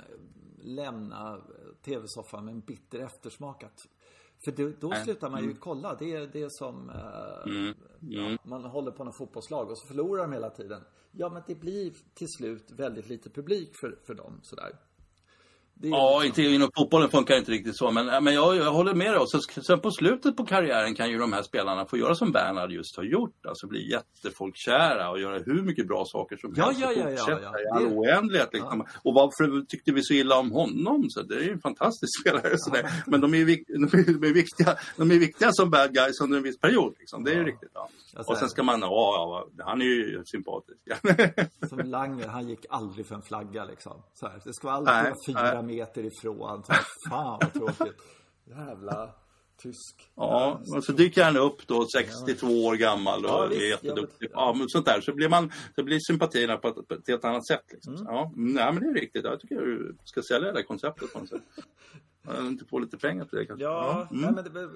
[0.62, 1.38] lämna
[1.86, 3.62] tv-soffan med en bitter eftersmak.
[3.64, 3.86] Att,
[4.44, 5.94] för då, då Nej, slutar man ju kolla.
[5.94, 9.86] Det är det är som eh, Mm, Ja, man håller på något fotbollslag och så
[9.86, 10.82] förlorar de hela tiden.
[11.12, 14.76] Ja, men det blir till slut väldigt lite publik för, för dem sådär.
[15.80, 17.90] Det Ja, inte inom fotbollen funkar inte riktigt så.
[17.90, 19.20] Men, men jag, jag håller med dig.
[19.28, 22.70] Sen, sen på slutet på karriären kan ju de här spelarna få göra som Bernhard
[22.72, 23.46] just har gjort.
[23.48, 26.80] Alltså bli jättefolkkära och göra hur mycket bra saker som Ja, helst.
[26.80, 27.60] ja, ja, ja, ja.
[27.60, 28.48] i all Det- oändlighet.
[28.52, 28.80] Liksom.
[29.04, 31.04] Och varför tyckte vi så illa om honom?
[31.08, 32.54] Så det är ju en fantastisk spelare.
[32.58, 35.70] Så det, men de är vik, de är, de är viktiga, de är viktiga som
[35.70, 36.94] bad guys under en viss period.
[36.98, 37.24] Liksom.
[37.24, 37.46] Det är ju Ja.
[37.46, 37.70] riktigt.
[37.74, 37.88] Ja.
[38.16, 38.88] Alltså- och sen ska man, ja,
[39.56, 40.78] ja, han är ju sympatisk.
[41.68, 44.02] Som Langer, han gick aldrig för en flagga liksom.
[44.14, 44.40] Så här.
[44.44, 45.62] Det ska alltid vara fyra.
[45.66, 46.62] Meter ifrån.
[47.08, 47.96] Fan vad tråkigt.
[48.44, 49.10] Jävla
[49.58, 50.10] tysk.
[50.14, 54.30] Ja, och så dyker han upp då 62 år gammal och Ja, visst, är jätteduktig.
[54.32, 55.00] Ja, men sånt där.
[55.00, 57.64] Så blir, man, så blir sympatierna på ett, på ett helt annat sätt.
[57.70, 57.94] Liksom.
[57.94, 58.06] Mm.
[58.06, 59.24] Ja, nej, men det är riktigt.
[59.24, 61.42] Jag tycker du ska sälja det där konceptet på något sätt.
[62.22, 63.64] Ja, Inte få lite pengar till det kanske.
[63.64, 64.22] Ja, mm.
[64.22, 64.68] nej, men det,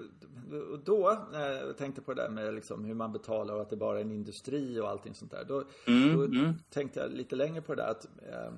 [0.59, 3.71] och då, när jag tänkte på det där med liksom hur man betalar och att
[3.71, 5.45] det bara är en industri och allting sånt där.
[5.45, 6.55] Då, Mm, då mm.
[6.71, 8.53] tänkte jag lite längre på det där att eh,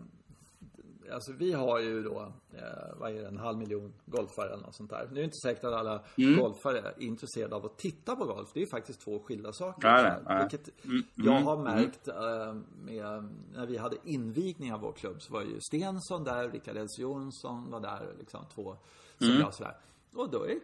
[1.13, 2.63] Alltså vi har ju då, eh,
[2.97, 5.05] vad är det, en halv miljon golfare eller något sånt där.
[5.11, 6.39] Nu är det inte säkert att alla Mm.
[6.41, 8.51] golfare är intresserade av att titta på golf.
[8.55, 9.89] Det är ju faktiskt två skilda saker.
[9.89, 10.39] Här, nej.
[10.51, 11.65] Vilket Mm, jag mm, har mm.
[11.65, 16.51] märkt eh, med, när vi hade invigning av vår klubb så var ju Stensson där,
[16.51, 18.77] Rickard Jonsson var där, liksom två
[19.19, 19.41] som Mm.
[19.41, 19.77] jag sådär.
[20.15, 20.59] Och då är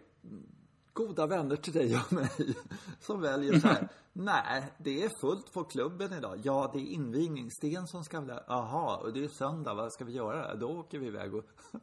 [0.98, 2.56] goda vänner till dig och mig
[3.00, 3.88] som väljer så här.
[4.12, 6.40] Nej, det är fullt på klubben idag.
[6.42, 7.50] Ja, det är invigning.
[7.50, 8.40] Stensson ska väl...
[8.46, 9.74] Jaha, och det är söndag.
[9.74, 10.54] Vad ska vi göra?
[10.54, 11.44] Då åker vi iväg och...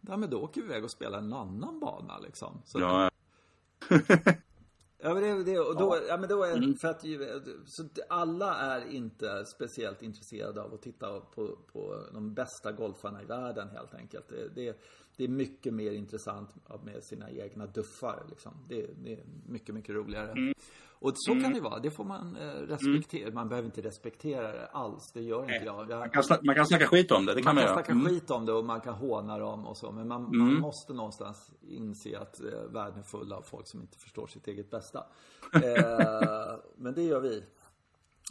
[0.00, 2.62] Ja, men då åker vi iväg och spelar en annan bana liksom.
[2.64, 3.10] Så, Ja,
[5.00, 6.16] Ja, men det, det, och då, ja.
[6.16, 7.04] men då är för att
[7.68, 13.24] så alla är inte speciellt intresserade av att titta på, på de bästa golfarna i
[13.24, 14.28] världen helt enkelt.
[14.28, 14.80] Det, det,
[15.18, 16.54] det är mycket mer intressant
[16.84, 18.52] med sina egna duffar liksom.
[18.68, 20.54] Det, det är mycket, mycket roligare.
[21.00, 21.78] Och så kan det vara.
[21.78, 23.30] Det får man eh, respektera.
[23.30, 25.12] Man behöver inte respektera det alls.
[25.12, 25.90] Det gör inte jag.
[25.90, 27.34] jag man, kan man kan snacka skit om det.
[27.34, 27.92] Det kan man man, kan snacka.
[27.92, 28.06] Mm.
[28.06, 29.92] skit om det och man kan håna dem och så.
[29.92, 33.98] Men man, man måste någonstans inse att eh, världen är full av folk som inte
[33.98, 35.06] förstår sitt eget bästa.
[35.54, 37.42] Eh, men det gör vi.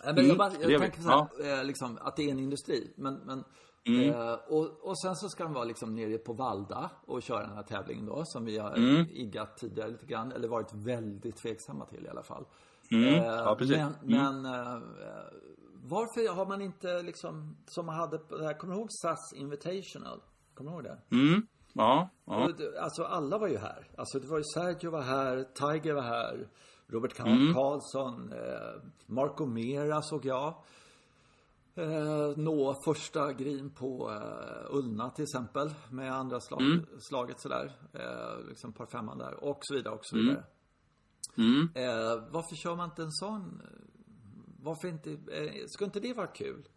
[0.03, 2.93] Nej, men jag, bara, jag tänker så här, eh, liksom, att det är en industri.
[2.95, 3.43] Men, men,
[3.87, 4.09] Mm.
[4.09, 7.55] eh, och, och sen så ska de vara liksom nere på Valda och köra den
[7.55, 8.21] här tävlingen då.
[8.25, 9.05] Som vi har Mm.
[9.11, 10.31] iggat tidigare lite grann.
[10.31, 12.45] Eller varit väldigt tveksamma till i alla fall.
[12.91, 13.13] Mm.
[13.13, 13.77] Eh, Ja, precis.
[13.77, 13.93] Men,
[14.41, 14.81] men eh,
[15.83, 19.33] varför har man inte liksom, som man hade på det här, kommer du ihåg SAS
[19.35, 20.21] Invitational?
[20.53, 21.15] Kommer du ihåg det?
[21.15, 21.47] Mm.
[21.73, 22.49] Ja, ja.
[22.81, 23.87] Alltså alla var ju här.
[23.97, 26.47] Alltså det var ju Sergio var här, Tiger var här,
[26.87, 27.53] Robert Mm.
[27.53, 30.53] Karlsson, eh, Marco Mera såg jag.
[31.77, 36.85] Eh, nå första green på eh, Ullna till exempel med andra slag, Mm.
[36.99, 37.71] slaget sådär.
[37.93, 40.43] Eh, liksom par femman där och så vidare och så vidare.
[41.37, 41.69] Mm.
[41.75, 43.61] Eh, varför kör man inte en sån?
[44.63, 46.67] Varför inte, eh, ska inte det vara kul?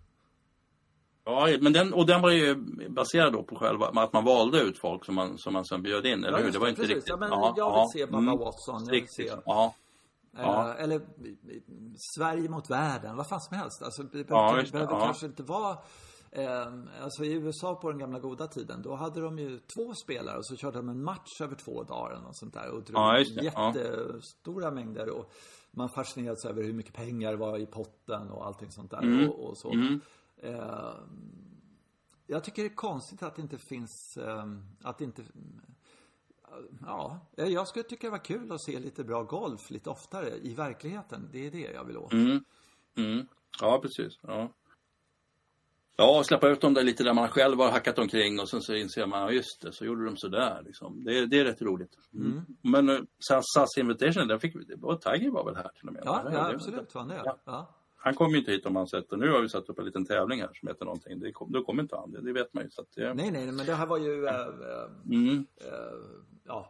[1.25, 2.55] Ja, men den, och den var ju
[2.89, 6.07] baserad då på själva, att man valde ut folk som man, som man sen bjöd
[6.07, 6.45] in, eller hur?
[6.45, 6.95] just Det var inte precis.
[6.97, 7.09] riktigt.
[7.11, 8.39] Ja, men jag vill se Bubba mm.
[8.39, 9.31] Watson, jag vill Riktigt.
[9.31, 9.75] se- Ja.
[10.37, 10.75] Ja.
[10.75, 11.01] Eller
[12.17, 13.83] Sverige mot världen, vad fan som helst.
[13.83, 15.01] Alltså, det Ja, behöver, det, behöver ja.
[15.01, 15.79] kanske inte vara
[16.33, 20.39] Eh, alltså i USA på den gamla goda tiden, då hade de ju två spelare
[20.39, 22.71] och så körde de en match över två dagar något sånt där.
[22.71, 23.19] Och drog Ja.
[23.19, 23.43] Ja.
[23.43, 25.11] jättestora mängder.
[25.11, 25.33] Och
[25.71, 29.03] man fascinerades över hur mycket pengar var i potten och allting sånt där.
[29.03, 29.31] Mm.
[29.31, 29.73] Och, och så.
[30.43, 30.95] Eh,
[32.27, 34.45] jag tycker det är konstigt att det inte finns, eh,
[34.83, 35.23] att det inte
[36.87, 40.55] Ja, jag skulle tycka det var kul att se lite bra golf lite oftare i
[40.55, 41.29] verkligheten.
[41.33, 42.13] Det är det jag vill åt.
[42.13, 42.45] Mm.
[42.97, 43.27] Mm.
[43.61, 44.19] Ja, precis.
[44.23, 44.49] Ja.
[45.97, 48.75] Ja, släppa ut dem där lite där man själv har hackat omkring och sen så
[48.75, 51.05] inser man, ja just det, så gjorde de sådär liksom.
[51.05, 51.99] Det, det är rätt roligt.
[52.15, 52.43] Mm.
[52.63, 56.03] Men uh, SAS Invitation, där fick vi, Tiger var väl här till och med?
[56.05, 57.23] Ja, ja absolut var han det.
[57.25, 57.39] Ja.
[57.45, 57.75] Ja.
[57.97, 59.85] Han kommer ju inte hit om han sett och nu har vi satt upp en
[59.85, 61.21] liten tävling här som heter någonting.
[61.21, 62.71] Det kom, då kommer inte han, det, det vet man ju.
[62.71, 64.27] Så att det, Nej, nej, men det här var ju...
[64.27, 64.35] Äh,
[65.11, 65.47] Mm.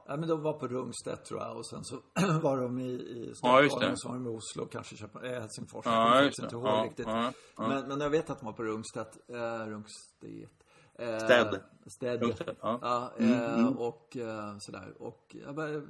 [0.06, 1.96] Ja, men de var på Rungstedt tror jag och sen så
[2.42, 3.92] var de i, i Ja, Stockholm det.
[3.92, 5.86] och så var de i Oslo, kanske Köpen, äh, Helsingfors.
[5.86, 7.06] Ja, jag kommer inte ihåg Ja, riktigt.
[7.06, 7.68] ja, ja.
[7.68, 9.18] Men, men jag vet att de var på Rungstedt.
[9.30, 10.52] Äh, Rungstedt.
[10.94, 11.60] Eh, Städ.
[11.86, 12.22] Städ.
[12.22, 12.78] Rungstedt, ja.
[12.82, 14.94] Ja, eh, och eh, sådär.
[15.02, 15.82] Och jag, bara, eh,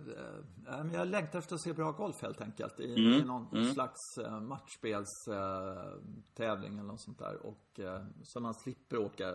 [0.67, 2.81] ja, men jag längtar efter att se bra golf helt enkelt.
[2.81, 6.01] I, i någon slags eh, matchspelstävling eh,
[6.35, 7.47] tävling eller något sånt där.
[7.47, 9.35] Och eh, så man slipper åka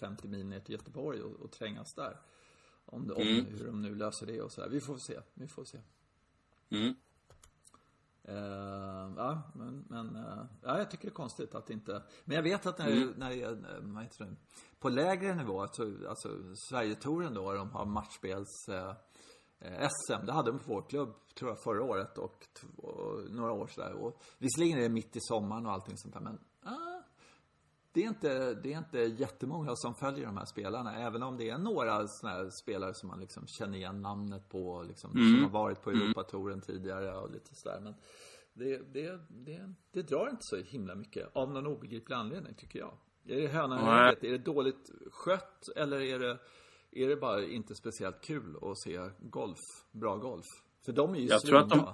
[0.00, 2.16] 40-50 mil ner till Göteborg och, och trängas där.
[2.90, 4.68] Om, det, om hur de nu löser det och sådär.
[4.68, 5.20] Vi får se.
[5.34, 5.78] Vi får se.
[6.70, 6.94] Mm.
[8.24, 12.02] Eh, ja, men, men eh, ja, jag tycker det är konstigt att inte...
[12.24, 14.36] Men jag vet att när, när det är, eh, vad heter det,
[14.78, 16.28] på lägre nivå, alltså, alltså
[16.70, 21.62] Sverigetouren då, de har matchspels eh, SM, det hade de på vår klubb, tror jag,
[21.62, 23.92] förra året och, och några år sådär.
[23.92, 26.89] Och visserligen är det mitt i sommaren och allting sånt där, men ah,
[27.92, 31.50] det är, inte, det är inte jättemånga som följer de här spelarna, även om det
[31.50, 35.82] är några såna spelare som man liksom känner igen namnet på, liksom, som har varit
[35.82, 37.80] på Europatouren tidigare och lite sådär.
[37.80, 37.94] Men
[38.52, 42.92] det, det, det, det drar inte så himla mycket, av någon obegriplig anledning, tycker jag.
[43.26, 44.24] Är det hönan ägget?
[44.24, 46.38] Är det dåligt skött, eller är det,
[46.90, 49.60] är det bara inte speciellt kul att se golf,
[49.92, 50.46] bra golf?
[50.84, 51.92] För de är ju Jag tror att de-.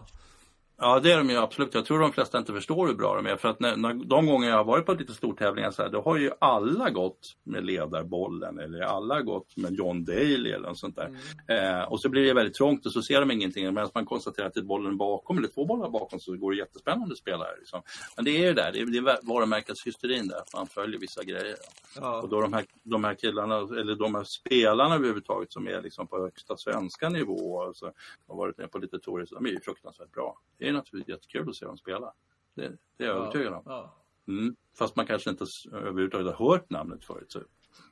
[0.79, 1.75] Ja, det är de ju absolut.
[1.75, 3.37] Jag tror de flesta inte förstår hur bra de är.
[3.37, 6.01] För att när, när, de gånger jag har varit på lite stortävlingar så här, då
[6.01, 10.97] har ju alla gått med ledarbollen eller alla gått med John Daly eller något sånt
[10.97, 11.11] där.
[11.49, 13.75] Eh, och så blir det väldigt trångt och så ser de ingenting.
[13.75, 16.59] Medan man konstaterar att det är bollen bakom eller två bollar bakom så går det
[16.59, 17.57] jättespännande spelare.
[17.59, 17.83] Liksom.
[18.17, 20.43] Men det är ju där, det är, det är varumärkeshysterin där.
[20.55, 21.57] Man följer vissa grejer.
[22.01, 22.23] Ja.
[22.23, 26.07] Och då de här, de här killarna, eller de här spelarna överhuvudtaget som är liksom
[26.07, 27.93] på högsta svenska nivå, alltså,
[28.29, 30.39] har varit med på lite tourer, så de är ju fruktansvärt bra.
[30.67, 32.13] Det är naturligtvis jättekul att se dem spela.
[32.57, 33.63] Det, det är jag övertygad om.
[33.65, 34.05] Ja.
[34.29, 34.57] Mm.
[34.79, 37.33] Fast man kanske inte överhuvudtaget har hört namnet förut.
[37.33, 37.41] Så,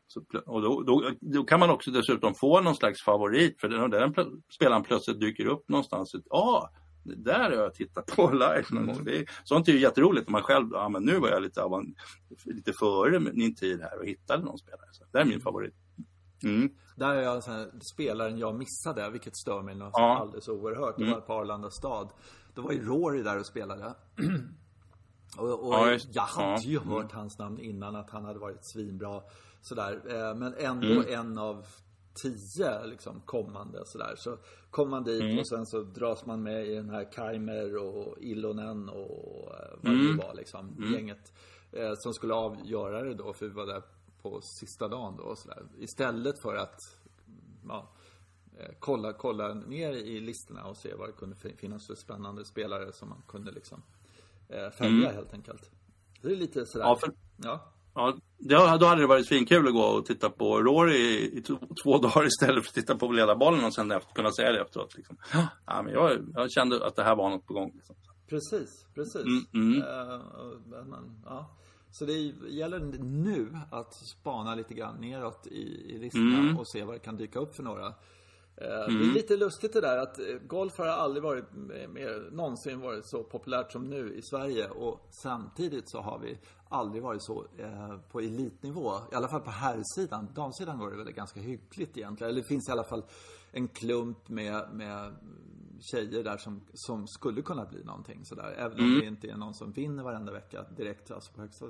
[0.07, 3.91] så, och då, då, då kan man också dessutom få någon slags favorit, för den,
[3.91, 6.15] den plö- spelaren plötsligt dyker upp någonstans.
[6.15, 6.71] Ja, ah,
[7.05, 9.05] det där har jag tittat på live någon gång.
[9.05, 11.63] Det är, sånt är ju jätteroligt när man själv, ja men nu var jag lite,
[11.63, 11.95] avan,
[12.45, 14.89] lite före min tid här och hittade någon spelare.
[14.93, 15.75] Så det är min favorit.
[16.45, 16.71] Mm.
[16.97, 20.19] Där är jag så här, spelaren jag missade, vilket stör mig något Ja.
[20.19, 20.97] alldeles oerhört.
[20.99, 21.09] Mm.
[21.09, 22.11] Det var på Arlanda stad.
[22.55, 23.95] Då var ju Rory där och spelade.
[25.38, 26.59] och, och Ja, jag hade ja.
[26.61, 29.23] ju hört hans namn innan, att han hade varit svinbra.
[29.61, 30.03] Sådär.
[30.09, 31.05] Eh, Men ändå Mm.
[31.09, 31.67] en av
[32.14, 34.14] tio liksom, kommande sådär.
[34.17, 34.37] Så
[34.71, 35.38] kom man dit Mm.
[35.38, 39.93] och sen så dras man med i den här Kaimer och Illonen och eh, vad
[39.95, 40.17] Mm.
[40.17, 40.77] det var liksom.
[40.95, 41.33] Gänget
[41.73, 43.83] eh, som skulle avgöra det då, för vi var där
[44.23, 45.62] på sista dagen då sådär.
[45.79, 46.81] Istället för att
[47.69, 47.93] ja,
[48.79, 52.93] kolla, kolla ner i listorna och se vad det kunde fin- finnas för spännande spelare
[52.93, 53.83] som man kunde liksom
[54.49, 55.71] eh, följa helt enkelt.
[56.23, 56.85] Det är lite sådär.
[56.85, 56.90] Mm.
[56.90, 57.71] Ja, för- ja.
[57.95, 61.43] Ja, det- då hade det varit svinkul att gå och titta på Rory i, i
[61.83, 64.97] två dagar istället för att titta på ledarbollen och sen efter, kunna säga det efteråt.
[64.97, 65.17] Liksom.
[65.67, 67.73] Ja, men jag, jag kände att det här var något på gång.
[67.75, 67.97] Liksom.
[68.29, 69.23] Precis, precis.
[69.27, 69.83] Mm, mm.
[69.83, 71.51] Eh, och- men, ja.
[71.90, 72.12] Så det
[72.49, 76.59] gäller nu att spana lite grann neråt i, i listorna Mm.
[76.59, 77.95] och se vad det kan dyka upp för några.
[78.57, 81.45] Eh, Det är lite lustigt det där att eh, golf har aldrig varit
[81.88, 87.03] mer, någonsin varit så populärt som nu i Sverige och samtidigt så har vi aldrig
[87.03, 88.93] varit så eh, på elitnivå.
[89.12, 90.28] I alla fall på herrsidan.
[90.35, 92.31] Damsidan går det väl ganska hyggligt egentligen.
[92.31, 93.05] Eller det finns i alla fall
[93.53, 95.14] en klump med, med
[95.81, 98.55] tjejer där som, som skulle kunna bli någonting sådär.
[98.59, 101.66] Även om det inte är någon som vinner varenda vecka direkt alltså på högsta.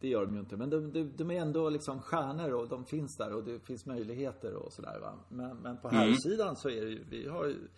[0.00, 0.56] Det gör de ju inte.
[0.56, 3.86] Men de, de, de är ändå liksom stjärnor och de finns där och det finns
[3.86, 5.14] möjligheter och sådär va.
[5.28, 7.68] Men, men på herrsidan så är det ju, vi har ju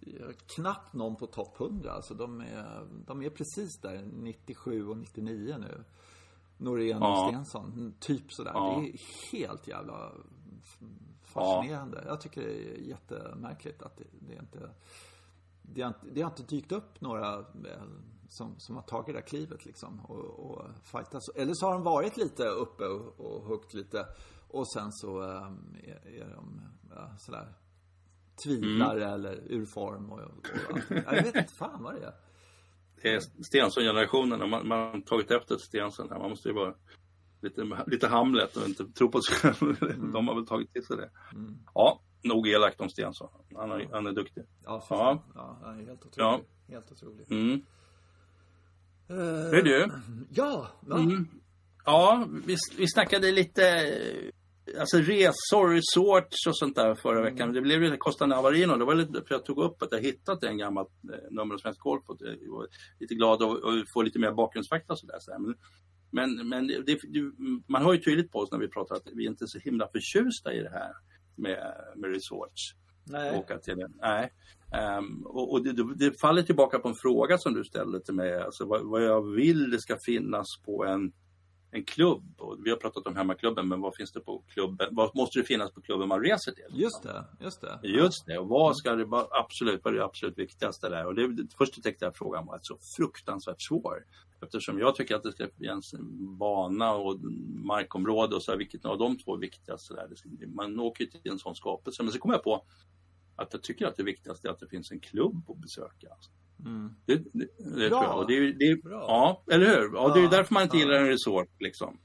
[0.00, 1.92] vi har knappt någon på topp 100.
[1.92, 5.84] Alltså de är, de är precis där, 97 och 99 nu.
[6.56, 7.28] Norén och Ja.
[7.28, 8.52] Stensson, typ sådär.
[8.54, 8.80] Ja.
[8.80, 10.12] Det är helt jävla
[11.22, 12.04] fascinerande.
[12.06, 14.70] Jag tycker det är jättemärkligt att det, det inte
[15.74, 17.82] det, har, inte- det har inte dykt upp några eh,
[18.28, 21.28] som, som har tagit det där klivet liksom och, och fightats.
[21.34, 24.06] Eller så har de varit lite uppe och, och huggt lite.
[24.48, 25.52] Och sen så eh,
[25.84, 26.60] är, är de
[26.94, 27.52] ja, sådär
[28.44, 30.90] tvivlare eller ur form och, och allt.
[30.90, 32.14] Jag vet inte fan vad det är.
[33.02, 36.08] Det är Stensson-generationen, man, man har tagit efter Stensson.
[36.10, 36.18] här.
[36.18, 36.74] Man måste ju vara
[37.40, 39.76] lite, lite Hamlet och inte tro på sig själv.
[40.12, 41.10] De har väl tagit till sig det.
[41.74, 43.28] Ja, nog elakt om Stensson.
[43.54, 44.44] Han är, han är duktig.
[44.64, 45.22] Ja, Ja.
[45.34, 46.24] ja han är helt otrolig.
[46.24, 46.40] Ja.
[46.68, 47.26] Helt otrolig.
[47.32, 47.62] Mm.
[49.08, 49.90] Eh, Hör du?
[50.30, 50.98] ja, ja.
[50.98, 51.28] Mm.
[51.84, 57.52] Ja, vi, vi snackade lite eh, alltså resor, resorts och sånt där förra veckan.
[57.52, 58.76] Det blev lite Costa Navarino.
[58.76, 61.58] Det var lite för jag tog upp att jag hittat en gammal eh, nummer av
[61.58, 62.66] Svensk Golf och var
[63.00, 63.58] lite glad att
[63.94, 65.16] få lite mer bakgrundsfakta och sådär.
[65.20, 65.38] Så.
[65.38, 65.54] Men,
[66.10, 67.32] men, men det, det,
[67.68, 69.88] man hör ju tydligt på oss när vi pratar att vi inte är så himla
[69.88, 70.92] förtjusta i det här
[71.36, 72.74] med, med resorts
[73.04, 73.38] Nej.
[73.38, 73.86] åka till.
[74.00, 74.32] Nej.
[74.72, 78.40] Ehm, och och det, det- faller tillbaka på en fråga som du ställde till mig.
[78.40, 81.12] Alltså vad, vad jag vill det ska finnas på en,
[81.70, 82.34] en klubb.
[82.38, 84.88] Och vi har pratat om hemmaklubben, men vad finns det på klubben?
[84.90, 86.80] Vad måste det finnas på klubben man reser till?
[86.82, 87.80] Just det, just det.
[87.82, 91.06] Just det, och vad ska det vara absolut, vad är det absolut viktigaste där?
[91.06, 94.04] Och det, det, först tänkte jag att frågan var så fruktansvärt svår.
[94.42, 97.20] Eftersom jag tycker att det ska finnas en bana och
[97.64, 99.90] markområde och så här, vilket av de två är viktigast?
[100.46, 102.02] Man åker ju till en sån skapelse.
[102.02, 102.64] Men så kom jag på
[103.36, 106.08] att jag tycker att det viktigaste är att det finns en klubb att besöka.
[106.64, 106.90] Mm.
[107.06, 107.88] Det, det, det Bra.
[107.88, 108.18] tror jag.
[108.18, 109.04] Och det, är- det, är- Bra.
[109.08, 109.90] ja, eller hur?
[109.94, 110.80] Ja, det är Ja, därför man inte ja.
[110.82, 111.50] gillar en resort.
[111.58, 111.98] Liksom.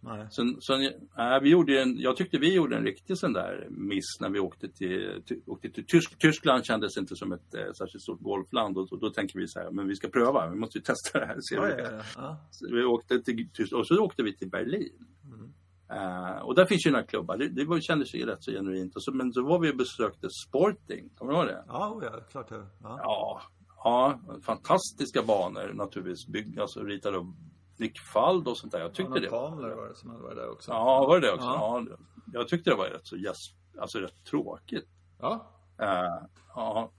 [0.00, 0.26] Nej.
[0.30, 0.82] Sen, sen,
[1.18, 4.38] äh, vi gjorde en, jag tyckte vi gjorde en riktig sån där miss när vi
[4.38, 8.78] åkte till, ty, åkte till Tysk, Tyskland kändes inte som ett eh, särskilt stort golfland
[8.78, 11.18] och, och då tänker vi så här, men vi ska pröva, vi måste ju testa
[11.18, 11.36] det här.
[11.40, 12.38] Se Ja, ja, ja,
[12.72, 15.06] vi åkte till Tyskland och så åkte vi till Berlin.
[15.24, 15.52] Mm.
[15.90, 18.96] Eh, och där finns ju några klubbar, det, det var, kändes ju rätt så genuint.
[18.96, 21.64] Och så, men så var vi och besökte Sporting, kommer du ihåg det?
[21.66, 22.66] Ja, oh, ja, klart det.
[22.82, 23.00] Ja.
[23.02, 23.42] Ja,
[23.84, 27.34] ja fantastiska banor naturligtvis, bygg, alltså ritade av
[27.78, 28.80] Nick Fald och sånt där.
[28.80, 30.70] Jag tyckte det var var det som hade varit där också.
[30.70, 31.46] Ja, var det också?
[31.46, 31.84] Ja.
[31.90, 31.96] Ja.
[32.32, 33.36] jag tyckte det var rätt så yes,
[33.80, 34.88] alltså rätt tråkigt.
[35.20, 36.90] Ja, Eh, ja,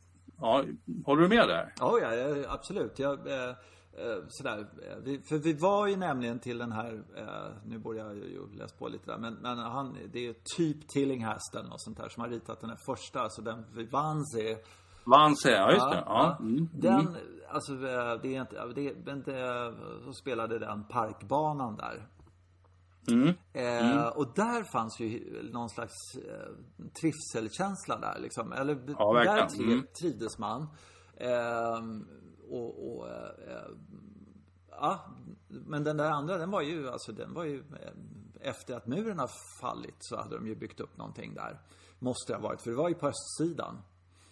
[0.42, 0.64] ja,
[1.06, 1.74] håller du med där?
[1.80, 3.00] ja, ja, absolut.
[3.00, 4.68] Jag, eh, eh, sådär,
[5.04, 8.76] vi, för vi var ju nämligen till den här, eh, nu borde jag ju läsa
[8.78, 12.10] på lite där, men, men han, det är ju typ Tillinghast eller något sånt där
[12.10, 14.58] som har ritat den här första, alltså den Vivanzi.
[15.12, 16.04] Vanse, ja just det.
[16.06, 16.38] Ja.
[16.40, 16.70] Mm.
[16.74, 17.18] Den,
[17.50, 19.74] alltså eh, det är inte, det är inte,
[20.06, 22.08] så spelade den parkbanan där.
[23.10, 23.28] Mm.
[23.54, 26.54] Eh, och där fanns ju någon slags eh,
[27.02, 28.52] trivselkänsla där liksom.
[28.54, 29.70] Eller Ja, där verkligen.
[29.70, 29.86] tri- Mm.
[30.02, 30.68] trivdes man.
[31.18, 32.08] Ehm,
[32.50, 33.70] och, och eh,
[34.70, 35.06] ja,
[35.48, 37.92] men den där andra den var ju, alltså den var ju eh,
[38.50, 39.30] efter att muren har
[39.62, 41.60] fallit så hade de ju byggt upp någonting där.
[42.00, 43.82] Måste det ha varit, för det var ju på östsidan.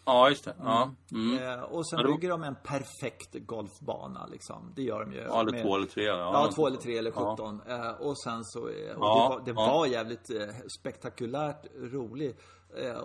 [0.05, 0.55] Ja, just det.
[0.59, 0.91] Ja.
[1.11, 1.43] Mm.
[1.59, 4.73] Eh, och sen Ja, då- bygger de en perfekt golfbana liksom.
[4.75, 5.17] Det gör de ju.
[5.21, 6.03] Ja, eller med- två eller tre.
[6.03, 7.31] Ja, Ja, två eller tre eller Ja.
[7.37, 7.61] 17.
[7.67, 8.99] Eh, och sen så, och Ja, det,
[9.29, 9.77] var, det ja.
[9.77, 10.47] var jävligt eh,
[10.79, 12.41] spektakulärt roligt.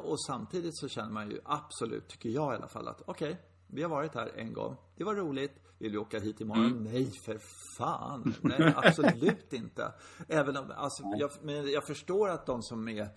[0.05, 3.83] Och samtidigt så känner man ju absolut, tycker jag i alla fall, att okej, vi
[3.83, 4.77] har varit här en gång.
[4.97, 5.53] Det var roligt.
[5.79, 6.67] Vill vi åka hit imorgon?
[6.67, 6.85] Mm.
[6.85, 7.39] Nej, för
[7.79, 8.35] fan.
[8.41, 9.93] Nej, absolut inte.
[10.29, 13.09] Även om, alltså, jag, men jag förstår att de som är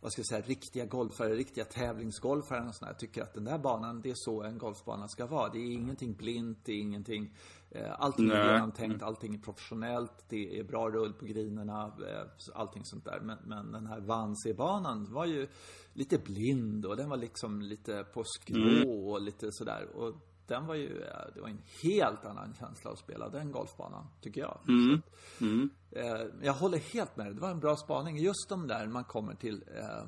[0.00, 4.00] vad ska jag säga, riktiga golfare, riktiga tävlingsgolfare och sådär, tycker att den där banan,
[4.00, 5.48] det är så en golfbana ska vara.
[5.48, 7.34] Det är ingenting blint, det är ingenting,
[7.70, 12.84] eh, allting är genomtänkt, allting är professionellt, det är bra rull på grinerna, eh, allting
[12.84, 13.20] sånt där.
[13.20, 15.48] Men, men den här Wannsee-banan var ju
[15.92, 19.88] lite blind och den var liksom lite på skrå och lite sådär.
[19.94, 20.14] Och
[20.50, 24.40] den var ju, eh, det var en helt annan känsla att spela den golfbanan, tycker
[24.40, 24.58] jag.
[24.68, 25.02] Mm.
[25.40, 25.70] Mm.
[25.90, 27.34] Eh, jag håller helt med dig.
[27.34, 28.16] Det var en bra spaning.
[28.16, 30.04] Just de där man kommer till eh,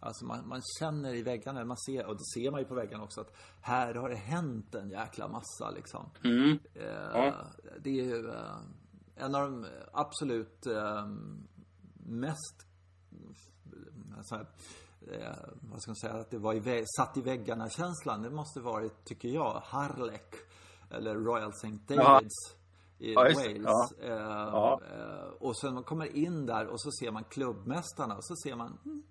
[0.00, 3.04] Alltså man, man känner i väggarna, man ser, och det ser man ju på väggarna
[3.04, 6.10] också att här har det hänt en jäkla massa liksom.
[6.24, 6.58] Mm.
[6.74, 7.34] Eh,
[7.80, 8.56] Det är ju eh,
[9.16, 11.06] en av de absolut eh,
[12.06, 12.66] mest
[14.22, 14.46] så här,
[15.12, 18.22] eh, vad ska man säga, att det var i vä- satt i väggarna känslan.
[18.22, 20.34] Det måste varit, tycker jag, Harlech
[20.90, 21.94] eller Royal St.
[21.94, 22.56] Davids
[22.98, 23.20] i Ja.
[23.20, 23.56] Wales.
[23.64, 23.88] Ja.
[24.02, 24.10] Eh,
[24.52, 24.80] Ja.
[24.92, 28.56] eh, och sen man kommer in där och så ser man klubbmästarna och så ser
[28.56, 29.02] man mm,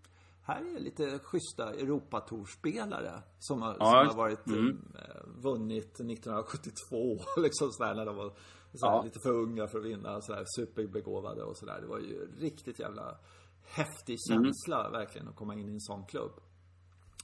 [0.43, 4.81] här är lite schyssta Europatourspelare som har, som har varit mm.
[4.95, 8.33] eh, vunnit 1972 liksom sådär när de var
[8.73, 11.81] sådär, lite för unga för att vinna sådär superbegåvade och sådär.
[11.81, 13.17] Det var ju riktigt jävla
[13.64, 14.43] häftig Mm.
[14.43, 16.32] känsla verkligen att komma in i en sån klubb.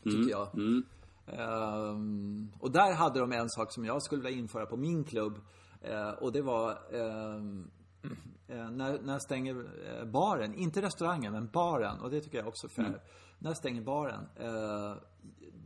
[0.03, 0.53] Tycker jag.
[0.53, 0.83] Mm.
[1.27, 5.39] Ehm, och där hade de en sak som jag skulle vilja införa på min klubb.
[5.81, 7.71] Eh, och det var ehm,
[8.49, 9.55] Eh, när, när stänger
[9.87, 10.53] eh, baren?
[10.53, 11.99] Inte restaurangen, men baren.
[11.99, 13.01] Och det tycker jag också är fair.
[13.39, 14.27] När stänger baren?
[14.35, 14.95] Eh,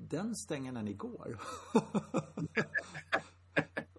[0.09, 1.39] den stänger när ni går.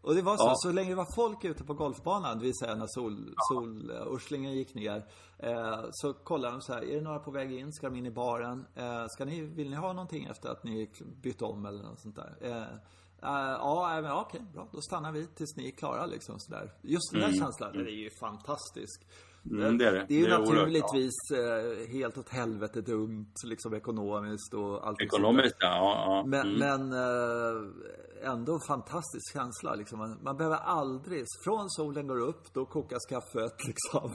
[0.03, 0.55] Och det var så, Ja.
[0.57, 4.75] så länge det var folk ute på golfbanan, det vill säga när sol, solurslingen gick
[4.75, 5.07] ner,
[5.39, 7.73] eh, så kollade de så här, är det några på väg in?
[7.73, 8.67] Ska de in i baren?
[8.75, 10.91] Eh, ska ni, vill ni ha någonting efter att ni
[11.23, 12.37] bytt om eller något sånt där?
[12.41, 14.69] Eh, eh, ja, eh, men okej, bra.
[14.73, 16.73] Då stannar vi tills ni är klara liksom sådär.
[16.83, 19.07] Just den där känslan, den är ju fantastisk.
[19.51, 20.05] Mm, det är det.
[20.09, 24.87] Det är ju Det är oerhört naturligtvis eh, helt åt helvete dumt, liksom ekonomiskt och
[24.87, 26.05] allt Ekonomiskt, ja.
[26.07, 26.25] ja.
[26.27, 26.59] men, Mm.
[26.59, 29.75] men eh, ändå en fantastisk känsla.
[29.75, 29.99] Liksom.
[29.99, 34.11] Man, man behöver aldrig, från solen går upp, då kokas kaffet liksom.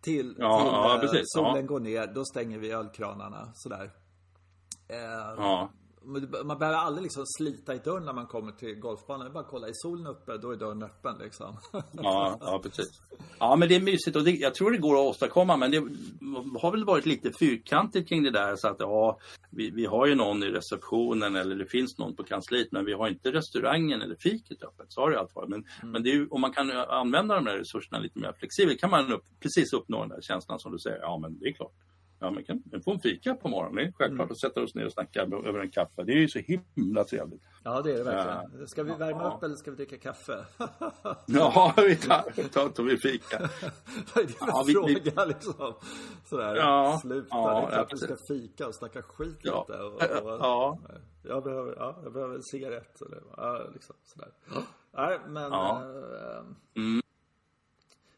[0.00, 1.62] Till, Ja, till ja, eh, precis, solen ja.
[1.62, 3.48] går ner, då stänger vi ölkranarna.
[3.54, 3.90] Sådär.
[4.88, 4.98] Eh,
[5.36, 5.70] Ja.
[6.06, 9.24] Men Man behöver aldrig liksom slita i dörren när man kommer till golfbanan.
[9.24, 11.56] Det är bara att kolla, är solen uppe, då är dörren öppen liksom.
[11.92, 13.00] Ja, ja, precis.
[13.38, 15.78] Ja, men det är mysigt och det, jag tror det går att åstadkomma, men det
[16.60, 19.18] har väl varit lite fyrkantigt kring det där så att ja,
[19.50, 22.92] vi, vi har ju någon i receptionen eller det finns någon på kansliet, men vi
[22.92, 24.86] har inte restaurangen eller fiket öppet.
[24.88, 25.48] Så har det alltid varit.
[25.48, 28.80] Men, men det är ju, om man kan använda de där resurserna lite mer flexibelt
[28.80, 30.98] kan man upp, precis uppnå den där känslan som du säger.
[30.98, 31.72] Ja, men det är klart.
[32.18, 33.92] Ja, men kan, vi får en fika på morgonen.
[33.92, 36.02] Självklart att sätta oss ner och snacka över en kaffe.
[36.04, 37.42] Det är ju så himla trevligt.
[37.64, 38.68] Ja, det är det verkligen.
[38.68, 39.34] Ska vi värma Ja.
[39.36, 40.44] upp eller ska vi dricka kaffe?
[41.26, 43.38] Ja, vi tar, tar, tar vi fika.
[44.14, 45.74] Vad är för Ja, vi- vi- fråga liksom?
[46.24, 47.26] Sådär, Ja, sluta.
[47.30, 49.66] ja, det är klart vi ska fika och snacka skit Ja.
[49.68, 49.82] lite.
[49.82, 49.92] Och,
[50.32, 50.78] och, Ja.
[51.22, 54.28] Jag, behöver, ja, jag behöver en cigarett eller liksom sådär.
[54.96, 55.42] Nej, men...
[55.52, 55.82] Ja.
[55.82, 56.44] eh,
[56.76, 57.00] Mm.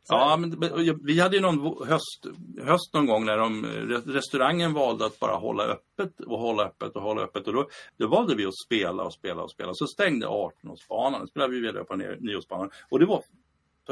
[0.08, 0.56] Ja, men
[1.02, 2.26] vi hade ju någon höst,
[2.64, 6.96] höst någon gång när de, re- restaurangen valde att bara hålla öppet och hålla öppet
[6.96, 7.46] och hålla öppet.
[7.46, 9.70] Och då, då valde vi att spela och spela och spela.
[9.74, 11.20] Så stängde 18-årsbanan.
[11.20, 12.70] Då spelade vi vidare på nioårsbanan.
[12.90, 13.22] Och det var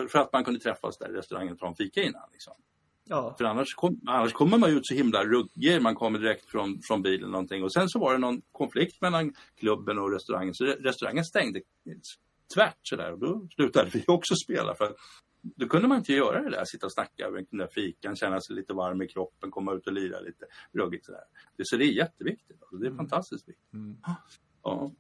[0.09, 2.23] för, att man kunde träffas där i restaurangen och ta en fika innan.
[2.33, 2.53] Liksom.
[3.09, 5.83] Ja, För annars, kom, annars kommer man ju ut så himla ruggig.
[5.83, 7.65] Man kommer direkt från, från bilen någonting.
[7.65, 10.55] Och sen så var det någon konflikt mellan klubben och restaurangen.
[10.55, 11.61] Så re- restaurangen stängde
[12.55, 13.13] tvärt sådär.
[13.13, 14.75] Och då slutade vi också spela.
[14.75, 14.93] För
[15.57, 16.65] då kunde man inte göra det där.
[16.65, 19.87] Sitta och snacka över den där fikan, känna sig lite varm i kroppen, komma ut
[19.87, 21.25] och lira lite ruggigt sådär.
[21.63, 22.63] Så det är jätteviktigt.
[22.63, 23.73] Alltså, det är fantastiskt viktigt.
[23.73, 23.97] Mm.
[24.63, 24.93] Ja.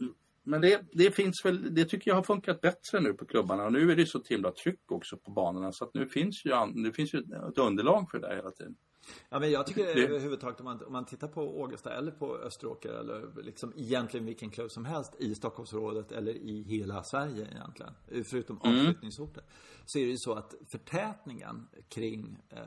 [0.00, 0.14] Mm.
[0.42, 3.64] Men det, det finns väl, det tycker jag har funkat bättre nu på klubbarna.
[3.64, 5.72] Och nu är det så himla tryck också på banorna.
[5.72, 6.50] Så att nu finns ju,
[6.84, 8.76] det finns ju ett underlag för det där hela tiden.
[9.28, 12.36] Ja, men jag tycker Det- överhuvudtaget om man, om man tittar på Ågesta eller på
[12.36, 17.92] Österåker eller liksom egentligen vilken klubb som helst i Stockholmsområdet eller i hela Sverige egentligen.
[18.30, 18.78] Förutom Mm.
[18.80, 19.42] avflyttningsorter.
[19.88, 22.60] Så är det ju så att förtätningen kring eh,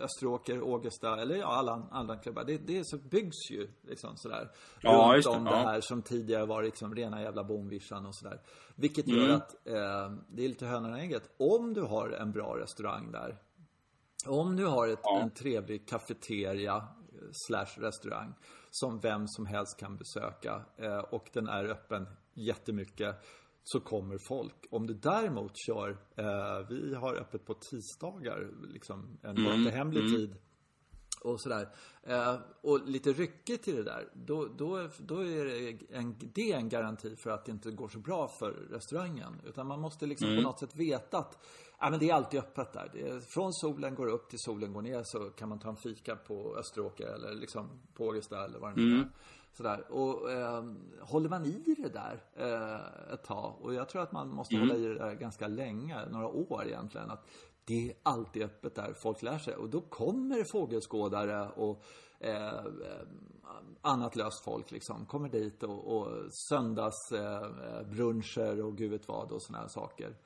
[0.00, 2.44] Österåker, Ågesta eller ja, alla andra klubbar.
[2.44, 4.50] Det, det så byggs ju liksom sådär.
[4.80, 5.56] Ja, runt det, om det ja.
[5.56, 8.40] här som tidigare var liksom rena jävla bomvischan och sådär.
[8.74, 9.36] Vilket gör Mm.
[9.36, 11.30] att eh, det är lite hönan och ägget.
[11.38, 13.36] Om du har en bra restaurang där
[14.28, 15.20] om du har ett, Ja.
[15.20, 16.82] en trevlig kafeteria eh,
[17.32, 18.34] slash restaurang
[18.70, 23.16] som vem som helst kan besöka eh, och den är öppen jättemycket
[23.64, 24.66] så kommer folk.
[24.70, 30.36] Om du däremot kör, eh, vi har öppet på tisdagar, liksom en Mm, återhämlig tid
[31.22, 31.68] och sådär.
[32.02, 36.56] Eh, och lite ryckigt i det där, då, då, då är det en, det är
[36.56, 39.40] en garanti för att det inte går så bra för restaurangen.
[39.46, 40.42] Utan man måste liksom Mm.
[40.42, 41.38] på något sätt veta att
[41.80, 42.96] ja, men det är alltid öppet där.
[42.96, 46.16] Är, från solen går upp till solen går ner så kan man ta en fika
[46.16, 49.08] på Österåker eller liksom på Ågesta eller vad det nu är.
[49.52, 49.92] Sådär.
[49.92, 50.64] Och eh,
[51.00, 54.74] håller man i det där eh, ett tag, och jag tror att man måste hålla
[54.74, 57.10] i det där ganska länge, några år egentligen.
[57.10, 57.26] Att
[57.64, 59.56] det är alltid öppet där folk lär sig.
[59.56, 61.82] Och då kommer fågelskådare och
[62.20, 62.64] eh,
[63.80, 65.06] annat löst folk liksom.
[65.06, 70.16] Kommer dit och, och söndagsbruncher eh, bruncher och gud vet vad och såna här saker.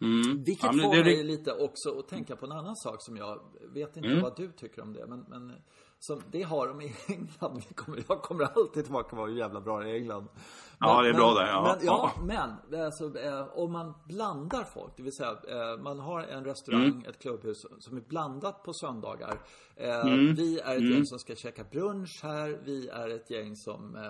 [0.00, 0.44] Mm.
[0.44, 3.16] Vilket Ja, men får det mig lite också att tänka på en annan sak som
[3.16, 3.40] jag
[3.74, 4.22] vet inte Mm.
[4.22, 5.06] vad du tycker om det.
[5.06, 5.52] Men, men
[5.98, 7.62] som, det har de i England.
[7.68, 10.28] Vi kommer, jag kommer alltid tillbaka på hur jävla bra det är i England.
[10.78, 11.62] Ja, det är bra där, ja.
[11.78, 12.22] Men, ja, Ja.
[12.70, 16.84] men alltså, eh, om man blandar folk, det vill säga eh, man har en restaurang,
[16.84, 17.04] Mm.
[17.08, 19.40] ett klubbhus som är blandat på söndagar.
[19.76, 20.34] Eh, Mm.
[20.34, 22.60] Vi är ett gäng som ska käka brunch här.
[22.64, 24.02] Vi är ett gäng som eh,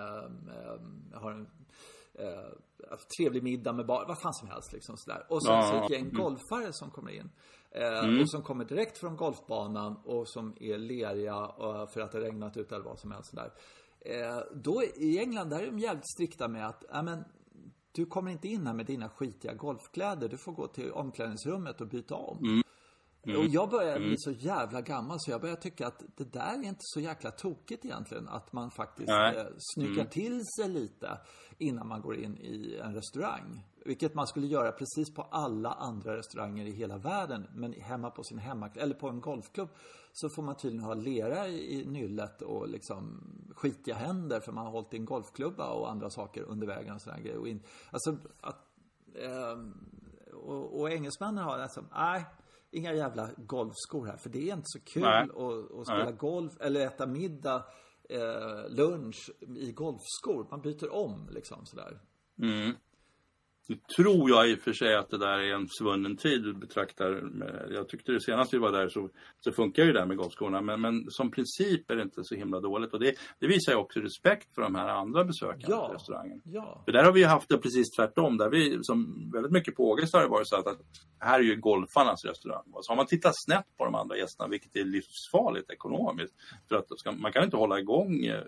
[0.57, 1.47] eh, har en
[2.13, 2.51] eh,
[3.17, 5.25] trevlig middag med bar, vad fan som helst liksom sådär.
[5.29, 7.29] Och sen Ja, så ett gäng golfare som kommer in.
[7.71, 8.21] Eh, Mm.
[8.21, 12.57] Och som kommer direkt från golfbanan och som är leriga eh, för att det regnat
[12.57, 13.51] ut eller vad som helst sådär.
[13.99, 17.23] Eh, då i England, där är de jävligt strikta med att, ja men
[17.91, 20.29] du kommer inte in här med dina skitiga golfkläder.
[20.29, 22.37] Du får gå till omklädningsrummet och byta om.
[22.37, 22.63] Mm.
[23.35, 26.63] Och jag börjar bli så jävla gammal så jag börjar tycka att det där är
[26.63, 28.27] inte så jäkla tokigt egentligen.
[28.27, 29.37] Att man faktiskt Nej.
[29.37, 31.17] eh, snyggar till sig lite
[31.57, 33.63] innan man går in i en restaurang.
[33.85, 37.47] Vilket man skulle göra precis på alla andra restauranger i hela världen.
[37.55, 39.69] Men hemma på sin hemmaklubb, eller på en golfklubb,
[40.13, 43.23] så får man tydligen ha lera i, nyllet och liksom
[43.55, 47.01] skitiga händer för man har hållit i en golfklubba och andra saker under vägen och
[47.01, 47.37] sådär grejer.
[47.37, 48.57] Och in, alltså att,
[49.15, 49.57] eh,
[50.33, 52.25] och, och engelsmännen har alltså, nej,
[52.77, 54.17] inga jävla golfskor här.
[54.17, 56.13] För det är inte så kul att, att, spela nej.
[56.13, 57.65] golf eller äta middag,
[58.09, 60.47] eh, lunch i golfskor.
[60.51, 61.99] Man byter om liksom sådär.
[62.41, 62.75] Mm.
[63.69, 66.53] Nu tror jag i och för sig att det där är en svunnen tid du
[66.53, 67.31] betraktar.
[67.71, 69.09] Jag tyckte det senast vi var där så,
[69.39, 70.61] så funkar ju det där med golfskorna.
[70.61, 72.93] Men, men som princip är det inte så himla dåligt.
[72.93, 75.87] Och det, det visar ju också respekt för de här andra besökarna ja.
[75.87, 76.41] till restaurangen.
[76.45, 76.81] Ja.
[76.85, 78.37] För där har vi haft det precis tvärtom.
[78.37, 80.81] Där vi, som väldigt mycket på Ågest har det varit så att, att
[81.19, 82.63] här är ju golfarnas restaurang.
[82.81, 86.33] Så har man tittat snett på de andra gästerna, vilket är livsfarligt ekonomiskt.
[86.69, 88.43] För att man kan inte hålla igång eh,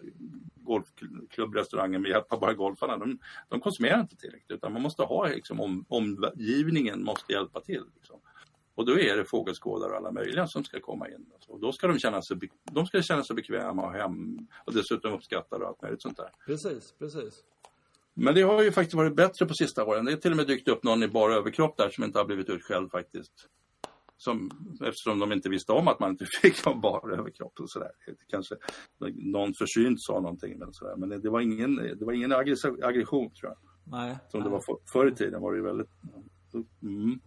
[0.70, 2.98] golfklubbrestaurangen med hjälp av bara golfarna.
[2.98, 7.84] De, de konsumerar inte tillräckligt utan man måste ha liksom, om, omgivningen måste hjälpa till.
[7.96, 8.20] Liksom.
[8.76, 11.26] Och då är det fågelskådare och alla möjliga som ska komma in.
[11.48, 12.38] Och då ska de känna sig,
[12.72, 16.30] de ska känna sig bekväma och hem och dessutom uppskattade och allt möjligt sånt där.
[16.46, 17.44] Precis, precis.
[18.14, 20.06] Men det har ju faktiskt varit bättre på sista åren.
[20.06, 22.26] Det är till och med dykt upp någon i bara överkropp där som inte har
[22.26, 23.34] blivit utskälld faktiskt.
[24.22, 24.50] Som,
[24.82, 27.92] eftersom de inte visste om att man inte fick ha bara överkropp och sådär.
[28.30, 28.56] Kanske
[29.16, 30.96] någon försynt sa någonting men sådär.
[30.96, 33.58] Men det, var ingen, det var ingen aggression tror jag.
[33.84, 34.18] Nej.
[34.28, 34.50] Som nej.
[34.50, 35.90] det var för, förr i tiden var det ju väldigt
[36.82, 37.20] Mm.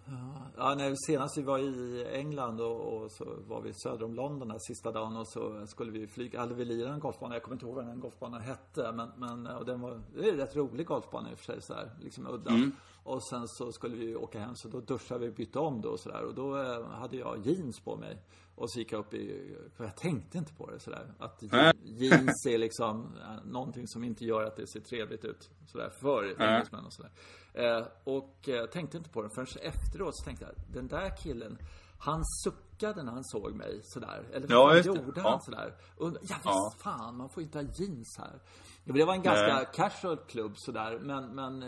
[0.57, 4.49] Ja, när senast vi var i England och, och, så var vi söder om London
[4.49, 7.55] den sista dagen och så skulle vi flyga, hade vi lirat en golfbana, jag kommer
[7.55, 10.57] inte ihåg vad den golfbanan hette men, men och den var, det är en rätt
[10.57, 12.51] rolig golfbana i och för sig så här, liksom udda.
[12.51, 12.73] Mm.
[13.05, 15.89] Och sen så skulle vi åka hem så då duschade vi och bytte om då
[15.89, 18.23] och sådär och då eh, hade jag jeans på mig.
[18.55, 21.15] Och så gick jag upp i, för jag tänkte inte på det sådär.
[21.19, 21.43] Att
[21.83, 25.51] jeans är liksom eh, någonting som inte gör att det ser trevligt ut.
[25.67, 27.11] Sådär för engelsmän och sådär.
[27.55, 31.59] Eh, och tänkte inte på det förrän efteråt så tänkte jag, den där killen,
[32.05, 34.29] han suckade när han såg mig sådär.
[34.33, 35.41] Eller vad ja, gjorde han ja.
[35.45, 35.75] sådär?
[35.97, 36.75] Och, ja visst ja.
[36.79, 38.41] fan, man får inte ha jeans här.
[38.85, 39.69] Det var en ganska Nej.
[39.75, 41.61] casual klubb sådär, men, men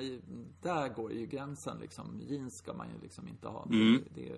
[0.60, 2.20] där går ju gränsen liksom.
[2.20, 3.66] Jeans ska man ju liksom inte ha.
[3.70, 4.04] Mm.
[4.14, 4.32] Det, det,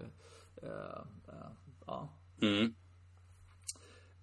[0.67, 1.51] uh, uh,
[1.87, 2.09] ja.
[2.43, 2.75] Mm.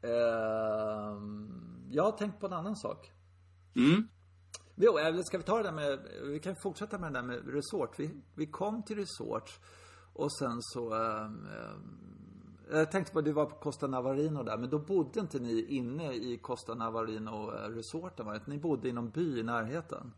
[0.04, 1.22] Uh,
[1.92, 3.12] jag har tänkt på en annan sak.
[3.76, 4.08] Mm.
[4.76, 8.00] Jo, ska vi ta det där med, vi kan fortsätta med det där med resort.
[8.00, 9.60] Vi, vi kom till resort
[10.14, 11.32] och sen så uh,
[12.72, 15.66] jag tänkte på att du var på Costa Navarino där, men då bodde inte ni
[15.70, 18.40] inne i Costa Navarino resorten va?
[18.46, 20.14] Ni bodde i någon by i närheten?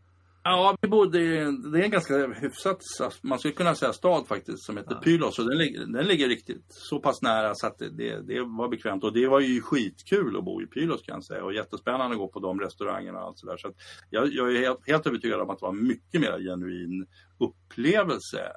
[0.48, 1.28] Ja, vi bodde i,
[1.72, 2.80] det är en ganska hyfsat,
[3.22, 5.00] man skulle kunna säga stad faktiskt, som heter ja.
[5.00, 5.38] Pylos.
[5.38, 9.04] Och den, den ligger riktigt så pass nära så att det, det, var bekvämt.
[9.04, 11.44] Och det var ju skitkul att bo i Pylos kan jag säga.
[11.44, 13.56] Och jättespännande att gå på de restaurangerna och allt sådär.
[13.56, 13.74] Så att
[14.10, 17.06] jag, jag är helt, helt övertygad om att det var mycket mer genuin
[17.38, 18.52] upplevelse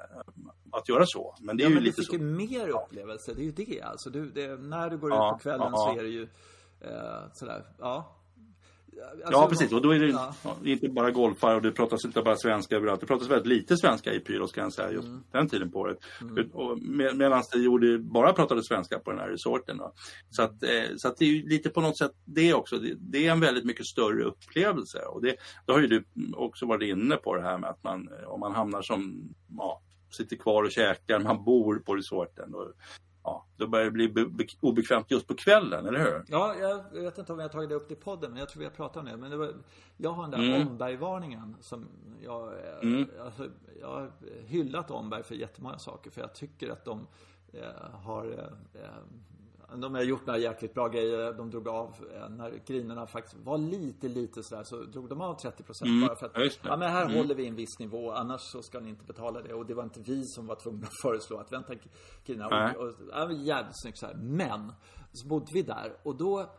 [0.72, 1.34] att göra så.
[1.40, 3.52] Men det är ja, ju men lite du fick ju mer upplevelse, det är ju
[3.52, 3.80] det.
[3.80, 6.22] Alltså, du, det, när du går ja, ut på kvällen ja, så är det ju
[6.80, 8.16] eh, sådär, ja.
[9.24, 9.72] Alltså, ja, precis.
[9.72, 10.34] Och då är det ja.
[10.64, 13.00] inte bara golfare och det pratas inte bara svenska överallt.
[13.00, 15.24] Det pratas väldigt lite svenska i Pyros kan jag säga, just mm.
[15.32, 15.98] den tiden på året.
[16.20, 16.96] Mm.
[16.96, 19.76] Med, Medan det gjorde, bara pratade svenska på den här resorten.
[19.78, 19.92] Då.
[20.30, 22.76] Så, att, eh, så att det är lite på något sätt det också.
[22.76, 24.98] Det, det, är en väldigt mycket större upplevelse.
[24.98, 26.04] Och det, då har ju du
[26.36, 30.36] också varit inne på det här med att man, om man hamnar som, ja, sitter
[30.36, 32.54] kvar och käkar, man bor på resorten.
[32.54, 32.72] Och,
[33.22, 36.24] ja, då börjar det bli obekvämt just på kvällen, eller hur?
[36.28, 38.60] Ja, jag vet inte om jag har tagit det upp i podden, men jag tror
[38.60, 39.16] vi har pratat om det.
[39.16, 39.54] Men det var,
[39.96, 40.68] jag har den där mm.
[40.68, 41.88] Omberg-varningen som
[42.22, 42.52] jag,
[42.82, 43.10] mm.
[43.24, 43.48] alltså,
[43.80, 44.12] jag har
[44.46, 46.10] hyllat Omberg för jättemånga saker.
[46.10, 47.06] För jag tycker att de
[47.52, 48.24] eh, har
[48.74, 48.88] eh,
[49.76, 51.32] de har gjort några jäkligt bra grejer.
[51.32, 55.34] De drog av eh, när grinerna faktiskt var lite, lite sådär så drog de av
[55.34, 56.06] 30 procent mm.
[56.06, 57.16] bara för att ja, men här mm.
[57.16, 59.54] håller vi en viss nivå annars så ska ni inte betala det.
[59.54, 61.74] Och det var inte vi som var tvungna att föreslå att vänta
[62.26, 62.74] grinerna.
[62.78, 64.14] Och, och, ja, jävligt snyggt så här.
[64.14, 64.72] Men
[65.12, 66.50] så bodde vi där och då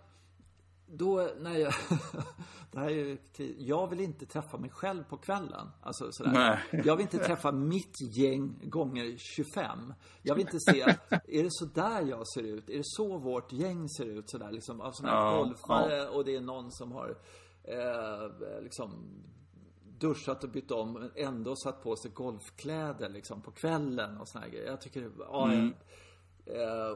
[0.91, 1.73] då när jag...
[2.71, 3.17] det här är,
[3.57, 5.67] jag vill inte träffa mig själv på kvällen.
[5.81, 6.31] Alltså sådär.
[6.31, 6.83] Nej.
[6.85, 9.93] Jag vill inte träffa mitt gäng gånger 25.
[10.21, 10.81] Jag vill inte se,
[11.27, 12.69] är det så där jag ser ut?
[12.69, 14.29] Är det så vårt gäng ser ut?
[14.29, 16.09] Sådär liksom, av sådana här ja, golfare ja.
[16.09, 17.17] och det är någon som har
[17.63, 19.21] eh, liksom
[20.01, 24.47] duschat och bytt om men ändå satt på sig golfkläder liksom på kvällen och sådana
[24.47, 24.65] grejer.
[24.65, 25.73] Jag tycker, ja, mm.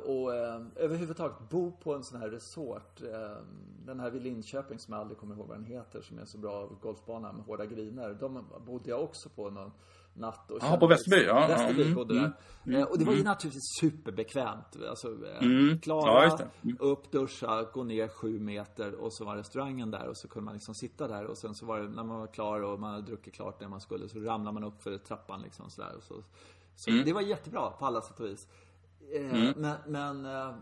[0.06, 3.02] Och eh, överhuvudtaget bo på en sån här resort.
[3.02, 3.38] Eh,
[3.86, 6.38] den här vid Linköping som jag aldrig kommer ihåg vad den heter som är så
[6.38, 8.14] bra golfbana med hårda griner.
[8.20, 9.72] De bodde jag också på någon
[10.14, 10.52] natt.
[10.52, 12.14] Och Ja, på Västerby, ja, ja, Västerby mm, bodde
[12.64, 12.80] där.
[12.80, 14.78] Eh, och det var ju naturligtvis superbekvämt.
[14.90, 16.40] Alltså, eh, Mm, Klara, ja.
[16.64, 16.78] Mm.
[16.80, 20.54] upp, duscha, gå ner sju meter och så var restaurangen där och så kunde man
[20.54, 23.06] liksom sitta där och sen så var det när man var klar och man hade
[23.06, 25.96] druckit klart det man skulle så ramlade man upp för trappan liksom sådär.
[25.98, 26.24] Och så,
[26.76, 27.06] så Mm.
[27.06, 28.48] det var jättebra på alla sätt och vis.
[29.14, 30.56] Eh, Men, men eh,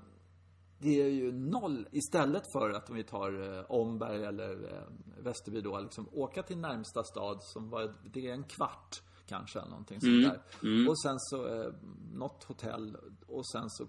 [0.80, 4.84] det är ju noll istället för att om vi tar eh, Omberg eller
[5.20, 9.70] Västerby då, liksom åka till närmsta stad som var, det är en kvart kanske eller
[9.70, 10.90] någonting sånt där.
[10.90, 11.72] Och sen så
[12.14, 13.88] något hotell och sen så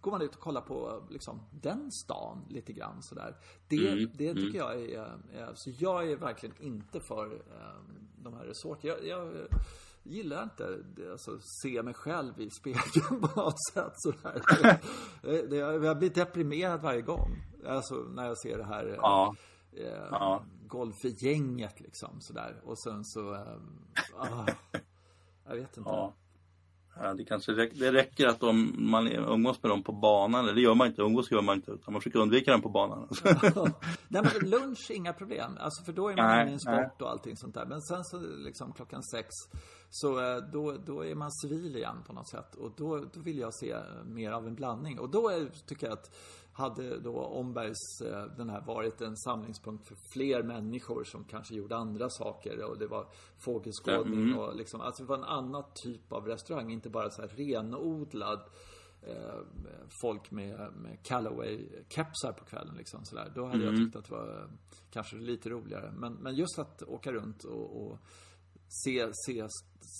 [0.00, 3.36] går man ut och kollar på liksom, den stan lite grann sådär.
[3.68, 4.98] Det, det tycker jag är,
[5.32, 7.80] är, så jag är verkligen inte för eh,
[8.22, 8.84] de här resort.
[8.84, 9.32] Jag, jag
[10.08, 10.78] gillar inte
[11.12, 14.42] alltså, se mig själv i spegeln på något sätt sådär.
[15.22, 17.36] det, det, jag blir deprimerad varje gång.
[17.66, 19.34] Alltså när jag ser det här eh, Ja.
[19.76, 20.44] eh, Ja.
[20.66, 22.60] golfgänget liksom sådär.
[22.64, 23.40] Och sen så, eh,
[24.16, 24.46] ah,
[25.48, 25.90] jag vet inte.
[25.90, 26.14] Ja.
[27.00, 30.44] Ja, det kanske räck, det räcker att de, man umgås med dem på banan.
[30.44, 31.70] Eller det gör man inte, umgås gör man inte.
[31.70, 33.08] Utan man försöker undvika dem på banan.
[34.08, 35.52] Nej men lunch, inga problem.
[35.60, 37.66] Alltså för då är man inne i en sport och allting sånt där.
[37.66, 39.28] Men sen så liksom klockan sex
[39.90, 42.54] så eh, då, då är man civil igen på något sätt.
[42.54, 43.76] Och då, då vill jag se
[44.06, 44.98] mer av en blandning.
[44.98, 46.10] Och då är, tycker jag att
[46.58, 51.76] hade då Ombergs, eh, den här varit en samlingspunkt för fler människor som kanske gjorde
[51.76, 53.06] andra saker och det var
[53.38, 57.28] fågelskådning och liksom, alltså det var en annan typ av restaurang, inte bara så här
[57.28, 58.40] renodlad
[59.02, 59.40] eh,
[60.02, 63.32] folk med, med Callaway-kepsar på kvällen liksom sådär.
[63.34, 64.50] Då hade jag tyckt att det var eh,
[64.90, 65.92] kanske lite roligare.
[65.96, 67.98] Men, men just att åka runt och, och
[68.68, 69.46] se, se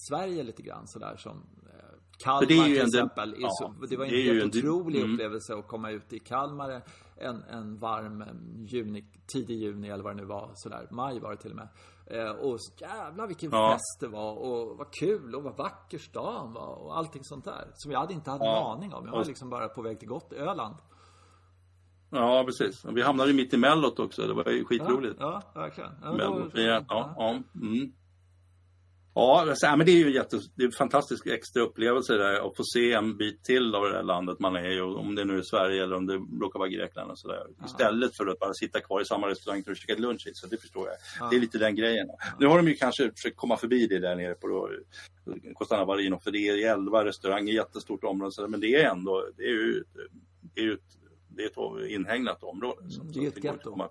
[0.08, 1.74] Sverige lite grann sådär som eh,
[2.24, 3.34] Kalmar det är ju till en- exempel.
[3.38, 5.12] ja, det var en det helt en- otrolig mm.
[5.12, 6.82] upplevelse att komma ut i Kalmar
[7.16, 8.28] en, en varm eh,
[8.72, 11.68] juni, tidig juni eller vad det nu var, sådär, maj var det till och med.
[12.06, 13.72] Eh, och jävlar vilken Ja.
[13.72, 17.70] fest det var och vad kul och vad vacker stan var och allting sånt där.
[17.74, 18.72] Som jag hade inte hade en Ja.
[18.72, 19.04] aning om.
[19.06, 20.76] Jag var liksom bara på väg till gott Öland.
[22.10, 22.84] Ja, precis.
[22.84, 24.22] Och Vi hamnade mitt i mellot också.
[24.26, 25.16] Det var ju skitroligt.
[25.20, 25.90] Ja, ja verkligen.
[26.02, 27.92] Ja, Men, då- ja, ja, ja, mm.
[29.18, 32.56] Ja, ja, men det är ju jätte, det är en fantastisk extra upplevelse där att
[32.56, 34.80] få se en bit till av det där landet man är i.
[34.80, 37.46] och Om det nu är Sverige eller om det råkar vara Grekland och sådär.
[37.66, 40.28] Istället för att bara sitta kvar i samma restaurang att käka lunch.
[40.32, 41.30] Så det förstår jag.
[41.30, 42.08] Det är lite den grejen.
[42.38, 44.70] Nu har de ju kanske försökt komma förbi det där nere på då,
[45.54, 46.20] Costa Navarino.
[46.24, 48.32] För det är 11 restauranger, jättestort område.
[48.32, 49.84] så där, Men det är ändå, det är ju,
[50.54, 50.80] det är ju ett,
[51.28, 52.90] det är ett inhägnat område.
[52.90, 53.88] Så, det är ett getto.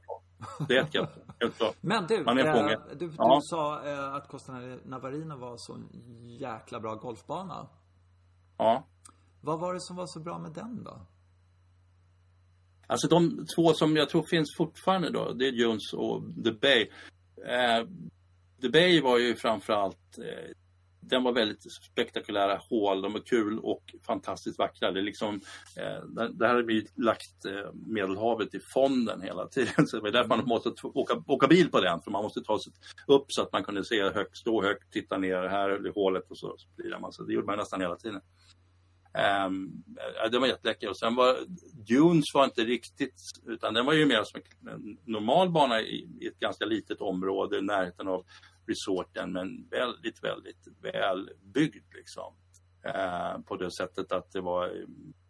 [0.68, 0.94] Det är ett
[1.42, 1.76] helt klart.
[1.82, 2.78] Men du, Man är eh, fånge.
[3.00, 3.40] du, du Ja.
[3.44, 4.52] sa eh, att Costa
[4.86, 5.90] Navarino var så en
[6.30, 7.68] jäkla bra golfbana.
[8.58, 8.88] Ja.
[9.42, 11.02] Vad var det som var så bra med den då?
[12.88, 16.90] Alltså de två som jag tror finns fortfarande då, det är Jones och The Bay.
[17.46, 17.88] Eh,
[18.62, 20.52] The Bay var ju framförallt, eh,
[21.10, 24.92] den var väldigt spektakulära hål, de var kul och fantastiskt vackra.
[24.92, 25.42] Det är liksom,
[25.78, 29.88] eh, där, där hade vi lagt eh, Medelhavet i fonden hela tiden.
[29.88, 32.42] Så det var därför man måste t- åka, åka bil på den, för man måste
[32.42, 32.74] ta sig
[33.08, 36.38] upp så att man kunde se högt, stå högt, titta ner, här är hålet och
[36.38, 37.14] så, så blir man.
[37.14, 38.22] Så det gjorde man nästan hela tiden.
[39.48, 39.84] Um,
[40.32, 40.90] det var jätteläcker.
[40.90, 41.38] Och sen var
[41.88, 44.42] Dunes var inte riktigt, utan den var ju mer som
[44.72, 48.26] en normal bana i, i ett ganska litet område i närheten av
[48.68, 52.34] resorten, men väldigt, väldigt välbyggd liksom.
[52.86, 54.86] Eh, på det sättet att det var,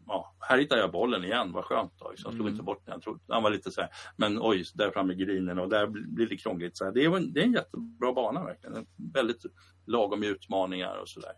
[0.07, 2.13] ja, här hittade jag bollen igen, vad skönt då.
[2.17, 4.91] Jag slog inte bort den, jag trodde, den var lite så här, men oj, där
[4.91, 6.77] framme i grinen och där blir det krångligt.
[6.77, 6.91] Så här.
[6.91, 9.41] Det, var, en- det är en jättebra bana verkligen, En väldigt
[9.85, 11.33] lagom utmaningar och sådär.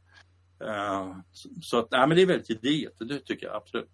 [0.63, 3.89] Eh, så, så att, nej men det är väldigt gediget, det tycker jag absolut.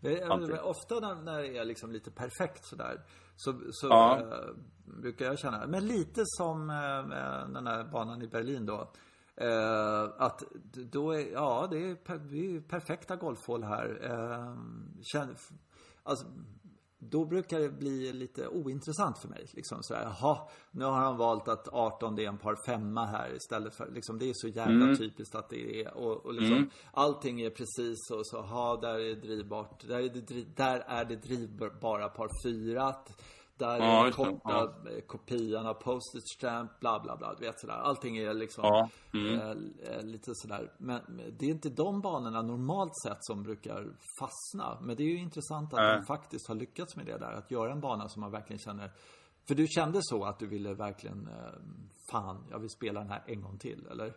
[0.00, 3.00] Det är, ofta när, när det är liksom lite perfekt sådär
[3.40, 4.18] så, så Ja.
[4.18, 8.92] eh, brukar jag känna, men lite som eh, den här banan i Berlin då.
[9.36, 10.42] Eh, att
[10.74, 13.98] då är, ja det är, per, det är perfekta golfhål här.
[15.02, 15.36] Känn,
[16.02, 16.26] alltså,
[17.02, 19.46] då brukar det bli lite ointressant för mig.
[19.52, 20.38] Liksom sådär, jaha,
[20.70, 24.18] nu har han valt att 18 det är en par femma här istället för, liksom,
[24.18, 25.94] det är så jävla typiskt att det är.
[25.94, 30.08] Och, och liksom, allting är precis så, så, ha där är det drivbart, där är
[30.08, 32.94] det, där är det drivbara par fyra.
[33.60, 34.90] Där Ja, korta Ja.
[34.90, 37.34] eh, kopian av postage stamp, bla bla bla.
[37.34, 37.74] Du vet sådär.
[37.74, 39.40] Allting är liksom Ja, mm.
[39.40, 39.50] eh,
[39.94, 40.72] eh, lite sådär.
[40.78, 41.00] Men
[41.38, 44.78] det är inte de banorna normalt sett som brukar fastna.
[44.80, 45.96] Men det är ju intressant att Nej.
[45.96, 47.32] de faktiskt har lyckats med det där.
[47.32, 48.92] Att göra en bana som man verkligen känner.
[49.48, 51.52] För du kände så att du ville verkligen, eh,
[52.10, 54.14] fan, jag vill spela den här en gång till, eller?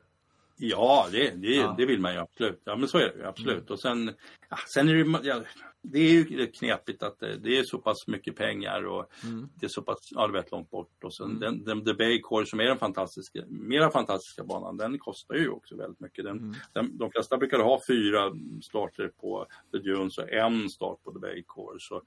[0.56, 1.76] Ja, det, det, ja.
[1.78, 2.62] det vill man ju absolut.
[2.66, 3.58] Ja, men så är det ju absolut.
[3.58, 3.74] Mm.
[3.74, 4.14] Och sen,
[4.50, 5.42] ja, sen är det, ja,
[5.82, 9.50] det är ju knepigt att det, det, är så pass mycket pengar och mm.
[9.56, 11.04] det är så pass, ja du vet, långt bort.
[11.04, 11.40] Och sen mm.
[11.40, 15.50] den, den The Bay Core som är den fantastiska, mera fantastiska banan, den kostar ju
[15.50, 16.26] också väldigt mycket.
[16.26, 16.56] Den, mm.
[16.74, 18.32] den, de flesta brukar ha fyra
[18.62, 21.78] starter på The Dunes och en start på The Bay Core.
[21.80, 22.02] Så,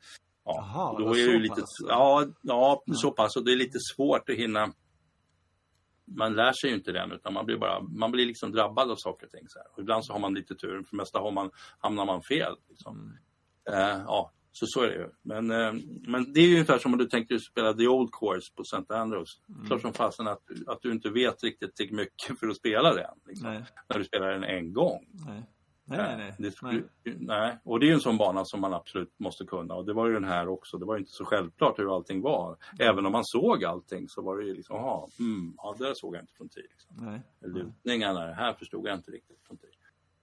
[0.44, 1.76] ja, Jaha, då är det lite, pass.
[1.88, 4.72] ja, ja, så pass och det är lite svårt att hinna
[6.06, 8.96] man lär sig ju inte den utan man blir bara, man blir liksom drabbad av
[8.96, 9.48] saker och ting.
[9.48, 9.58] Så.
[9.72, 12.56] Och ibland så har man lite tur, för det mesta har man, hamnar man fel.
[12.68, 12.96] Liksom.
[12.96, 13.80] Mm.
[13.80, 15.08] Uh, ja, så så är det ju.
[15.22, 18.52] Men, uh, men det är ju ungefär som om du tänkte spela The Old Course
[18.56, 18.94] på St.
[18.94, 19.40] Andrews.
[19.48, 19.66] Mm.
[19.66, 23.14] Klart som fasen att, att du inte vet riktigt tillräckligt mycket för att spela den.
[23.26, 25.06] Liksom, när du spelar den en gång.
[25.26, 25.42] Nej.
[25.88, 26.34] Nej, nej, nej.
[26.38, 26.82] Det, nej.
[27.18, 27.58] nej.
[27.64, 29.74] Och det är en sån bana som man absolut måste kunna.
[29.74, 30.78] Och det var ju den här också.
[30.78, 32.56] Det var inte så självklart hur allting var.
[32.78, 36.14] Även om man såg allting så var det ju liksom, aha, mm, ja, det såg
[36.14, 36.66] jag inte från tid.
[36.70, 36.96] Liksom.
[37.06, 37.20] Nej.
[37.40, 39.70] Lutningarna, det här förstod jag inte riktigt från tid.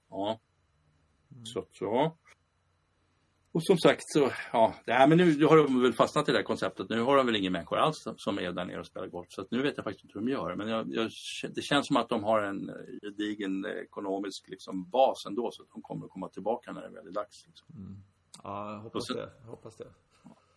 [0.09, 0.39] Ja.
[1.31, 1.45] Mm.
[1.45, 2.11] Så, så.
[3.53, 6.37] Och som sagt så, ja, det här, men nu har de väl fastnat i det
[6.37, 6.89] här konceptet.
[6.89, 9.27] Nu har de väl ingen människor alls som är där nere och spelar golf.
[9.29, 10.55] Så nu vet jag faktiskt inte hur de gör.
[10.55, 11.09] Men jag, jag,
[11.55, 15.49] det känns som att de har en eh, gedigen ekonomisk liksom, bas ändå.
[15.51, 17.47] Så att de kommer att komma tillbaka när det väl är dags.
[17.47, 17.67] Liksom.
[17.75, 17.97] Mm.
[18.43, 19.29] Ja, jag hoppas sen, det.
[19.41, 19.87] Jag hoppas det.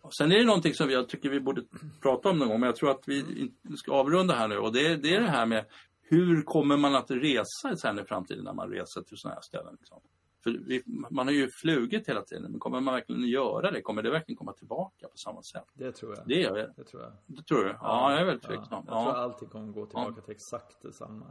[0.01, 1.63] Och sen är det någonting som jag tycker vi borde
[2.01, 2.59] prata om någon gång.
[2.59, 4.57] Men jag tror att vi ska avrunda här nu.
[4.57, 5.65] Och det, det är det här med
[6.01, 9.77] hur kommer man att resa sen i framtiden när man reser till sådana här ställen?
[9.79, 10.01] Liksom?
[10.47, 13.81] För vi, man har ju flugit hela tiden, men kommer man verkligen göra det?
[13.81, 15.65] Kommer det verkligen komma tillbaka på samma sätt?
[15.73, 16.27] Det tror jag.
[16.27, 16.55] Det jag.
[16.75, 17.11] Det tror jag.
[17.25, 17.69] Det tror du?
[17.69, 18.85] Ja, ja jag är väldigt tveksam.
[18.87, 20.21] Ja, jag tror allting kommer gå tillbaka ja.
[20.21, 21.25] till exakt detsamma.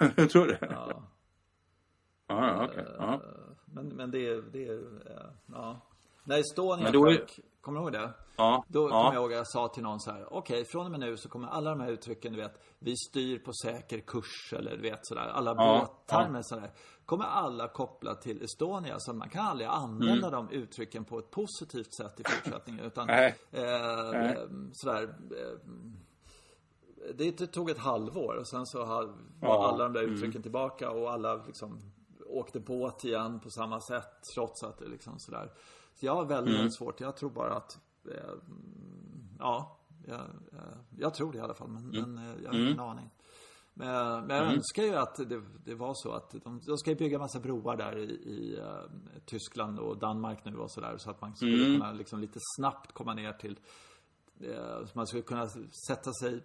[0.16, 0.58] jag tror det?
[0.60, 1.02] Ja.
[2.26, 2.82] Ja, okej.
[2.82, 2.94] Okay.
[2.98, 3.22] Ja.
[3.64, 4.82] Men, men det är, det är,
[5.46, 5.80] ja.
[6.28, 7.26] När Estonia men är...
[7.60, 8.10] kommer du ihåg det?
[8.36, 8.64] Ja.
[8.68, 8.88] Då ja.
[8.88, 11.00] kommer jag ihåg att jag sa till någon så här, okej, okay, från och med
[11.00, 14.76] nu så kommer alla de här uttrycken, du vet, vi styr på säker kurs eller
[14.76, 15.80] du vet sådär, alla ja.
[15.80, 16.42] båttermer ja.
[16.42, 16.70] sådär
[17.08, 18.98] kommer alla koppla till Estonia.
[18.98, 20.30] Så man kan aldrig använda mm.
[20.30, 22.84] de uttrycken på ett positivt sätt i fortsättningen.
[22.84, 23.08] Utan.
[23.10, 23.32] Eh,
[24.12, 24.36] Nej.
[24.72, 25.02] sådär.
[25.02, 25.58] Eh,
[27.14, 29.68] det tog ett halvår och sen så var ja.
[29.68, 30.14] alla de där mm.
[30.14, 30.42] uttrycken mm.
[30.42, 31.80] tillbaka och alla liksom
[32.26, 35.52] åkte båt igen på samma sätt trots att det liksom sådär.
[36.00, 36.70] Så jag har väldigt, mm.
[36.70, 37.00] svårt.
[37.00, 37.78] Jag tror bara att,
[38.10, 38.34] eh,
[39.38, 40.20] ja, jag,
[40.98, 41.68] jag, tror det i alla fall.
[41.68, 42.14] Men, mm.
[42.14, 42.84] men jag har ingen mm.
[42.84, 43.10] aning.
[43.74, 44.54] Men, men jag mm.
[44.54, 47.98] önskar ju att det, det, var så att de, de ska bygga massa broar där
[47.98, 48.90] i, i uh,
[49.24, 50.96] Tyskland och Danmark nu och sådär.
[50.98, 51.80] Så att man skulle mm.
[51.80, 53.58] kunna liksom lite snabbt komma ner till,
[54.44, 55.48] uh, så man skulle kunna
[55.88, 56.42] sätta sig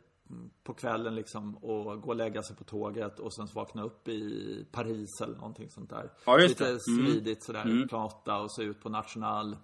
[0.63, 4.65] på kvällen liksom och gå och lägga sig på tåget och sen vakna upp i
[4.71, 6.11] Paris eller någonting sånt där.
[6.26, 6.80] Ja, Lite mm.
[6.80, 7.88] smidigt sådär, mm.
[7.88, 9.55] prata och se ut på National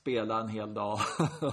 [0.00, 0.98] spela en hel dag.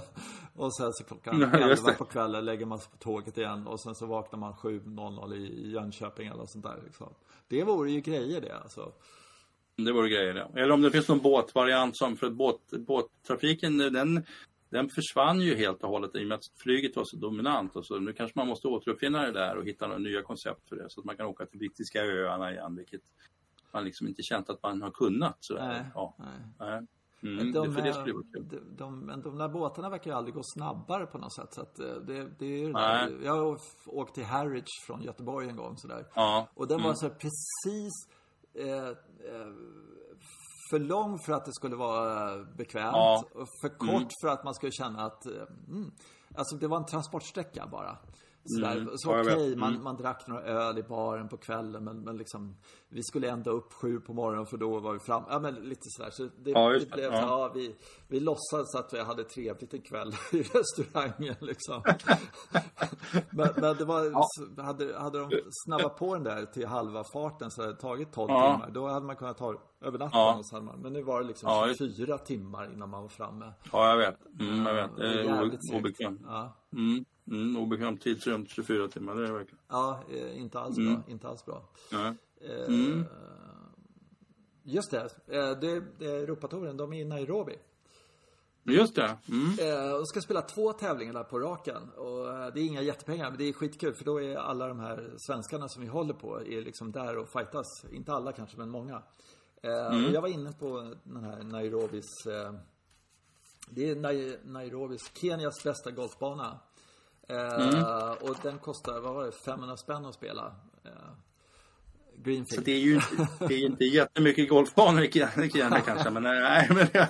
[0.54, 3.66] och sen så klockan 11 på kvällen lägger man sig på tåget igen.
[3.66, 6.82] Och sen så vaknar man 7.00 i Jönköping eller sånt där.
[6.84, 7.14] Liksom.
[7.48, 8.92] Det vore ju grejer det alltså.
[9.76, 10.60] Det vore grejer det.
[10.60, 14.26] Eller om det finns någon båtvariant som, för båt, båttrafiken den,
[14.70, 17.76] den försvann ju helt och hållet i och med att flyget var så dominant.
[17.76, 20.76] Och så nu kanske man måste återuppfinna det där och hitta några nya koncept för
[20.76, 20.86] det.
[20.88, 23.02] Så att man kan åka till brittiska öarna igen, vilket
[23.72, 25.36] man liksom inte känt att man har kunnat.
[25.40, 26.16] Så nej, ja.
[26.18, 26.40] nej.
[26.58, 26.86] nej.
[27.22, 31.06] Mm, de, det, det de, de, men de där båtarna verkar ju aldrig gå snabbare
[31.06, 31.54] på något sätt.
[31.54, 33.24] Så eh, det, det är där.
[33.24, 36.06] Jag har åkt till Harwich från Göteborg en gång sådär.
[36.14, 36.48] Ja.
[36.54, 36.86] Och den mm.
[36.86, 37.92] var så precis
[38.54, 38.88] eh,
[39.32, 39.52] eh,
[40.70, 42.92] för lång för att det skulle vara bekvämt.
[42.92, 43.24] Ja.
[43.34, 44.08] Och för kort mm.
[44.20, 45.32] för att man skulle känna att, eh,
[45.68, 45.92] mm,
[46.34, 47.98] alltså det var en transportsträcka bara.
[48.48, 48.76] Sådär.
[48.76, 48.90] Mm.
[48.94, 49.84] Så okej, okay, man, mm.
[49.84, 52.56] man drack några öl i baren på kvällen men, men liksom
[52.88, 55.82] Vi skulle ändå upp sju på morgonen för då var vi fram, ja men lite
[55.82, 57.20] sådär så det, ja, det blev, ja.
[57.20, 57.52] ja.
[57.54, 57.76] vi,
[58.08, 61.82] vi låtsades att vi hade trevligt en kväll i restaurangen liksom
[63.30, 64.26] men, men, det var, ja.
[64.62, 65.30] hade, hade de
[65.64, 68.52] snabbat på den där till halva farten så hade det tagit 12 ja.
[68.52, 70.32] timmar Då hade man kunnat ta över natten ja.
[70.32, 73.96] hos Men nu var det liksom ja, 24 timmar innan man var framme Ja jag
[73.96, 77.04] vet, mm, jag vet, det är obekvämt Ja mm.
[77.30, 79.58] Mm, obekväm tidsrymd, 24 timmar, det är verkligen.
[79.68, 80.94] Ja, eh, inte alls mm.
[80.94, 81.02] bra.
[81.08, 81.62] Inte alls bra.
[81.90, 82.14] Ja.
[82.40, 83.04] Eh, mm.
[84.62, 87.56] Just det, eh, det, det Europatouren, de är i Nairobi.
[88.62, 89.18] Just det.
[89.28, 89.56] Mm.
[89.90, 91.88] De ska spela två tävlingar där på raken.
[91.96, 95.14] Och det är inga jättepengar, men det är skitkul för då är alla de här
[95.16, 97.84] svenskarna som vi håller på är liksom där och fightas.
[97.92, 99.02] Inte alla kanske, men många.
[99.62, 100.12] Mm.
[100.12, 102.26] Jag var inne på den här Nairobis
[103.70, 106.58] Det är Nairobis, Kenias bästa golfbana.
[107.30, 107.84] Mm.
[108.20, 110.46] och den kostar, vad var det, 500 spänn att spela.
[110.86, 110.92] Uh,
[112.24, 112.54] Greenfield.
[112.54, 116.66] Så det är ju inte, det är inte jättemycket golfbanor i Kenya kanske, men nej.
[116.68, 117.08] Men, nej,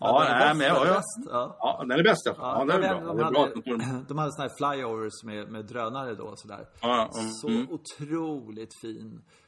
[0.00, 1.02] ja, nej, men ja, ja.
[1.30, 1.56] ja.
[1.60, 2.34] ja, den är bäst ja.
[2.38, 3.14] ja, den är bra.
[3.14, 3.78] De, hade, bra.
[4.08, 6.66] de hade sådana här flyovers med, med drönare då sådär.
[6.80, 7.66] Ja, mm, så mm.
[7.70, 9.43] otroligt fin eh,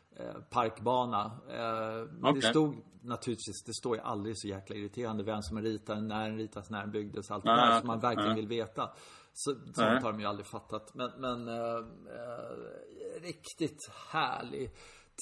[0.51, 1.25] parkbana.
[1.49, 2.41] Eh, Okej.
[2.41, 6.29] Det stod naturligtvis, det står ju aldrig så jäkla irriterande vem som är ritaren, när
[6.29, 8.91] den ritas, när den byggdes, allt det där som man verkligen vill veta.
[9.33, 10.95] Så, sånt har de ju aldrig fattat.
[10.95, 11.77] Men, men eh,
[12.17, 14.71] eh, riktigt härlig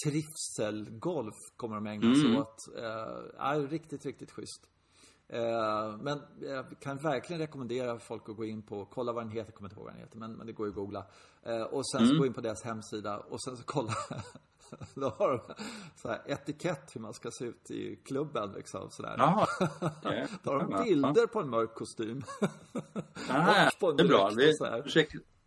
[0.07, 2.37] trivselgolf kommer de ägna sig Mm.
[2.41, 2.57] åt.
[2.77, 4.67] Eh, är riktigt, riktigt schysst.
[5.29, 9.53] Eh, men jag kan verkligen rekommendera folk att gå in på, kolla vad den heter,
[9.53, 11.07] kommer inte ihåg vad den heter, men, men det går ju att googla.
[11.43, 12.15] Eh, och sen Mm.
[12.15, 13.93] så gå in på deras hemsida och sen så kolla.
[14.95, 15.41] Då har de
[15.97, 19.15] så här etikett hur man ska se ut i klubben liksom sådär.
[19.19, 19.47] Jaha.
[20.05, 20.27] Okay.
[20.43, 22.25] Då har de bilder på en mörk kostym.
[23.29, 24.31] Ah, och på en det är bra.
[24.31, 24.51] Det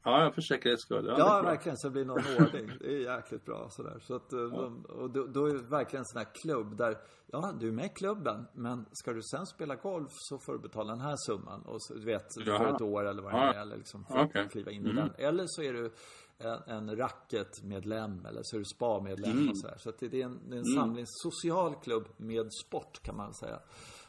[0.07, 0.23] så.
[0.23, 1.05] Ja, för säkerhets skull.
[1.07, 1.77] Ja, Ja, verkligen.
[1.77, 2.71] Så det blir någon ordning.
[2.79, 3.99] Det är jäkligt bra sådär.
[4.01, 6.97] Så att, eh, de, och då, då är det verkligen en sån här klubb där,
[7.25, 10.59] ja, du är med i klubben, men ska du sen spela golf så får du
[10.59, 11.61] betala den här summan.
[11.61, 12.75] Och så, du vet, för Jaha.
[12.75, 13.53] ett år eller vad det Ja.
[13.53, 14.41] är, eller liksom för Okej.
[14.41, 15.11] att kliva in i den.
[15.17, 15.91] Eller så är du
[16.39, 19.75] en, en racketmedlem eller så är du spa-medlem och sådär.
[19.77, 23.15] Så att det, det är en, det är en samling, social klubb med sport kan
[23.15, 23.59] man säga.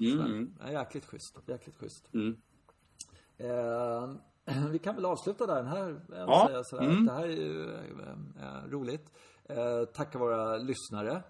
[0.00, 0.54] Mm.
[0.60, 2.14] Ja, jäkligt schysst, jäkligt schysst.
[2.14, 2.36] Mm.
[3.36, 4.10] Eh,
[4.70, 5.54] vi kan väl avsluta där.
[5.56, 6.62] Den här, Ja.
[6.64, 6.84] sådär.
[6.84, 7.06] Mm.
[7.06, 9.12] Det här är ju eh, roligt.
[9.44, 11.22] Eh, tacka våra lyssnare.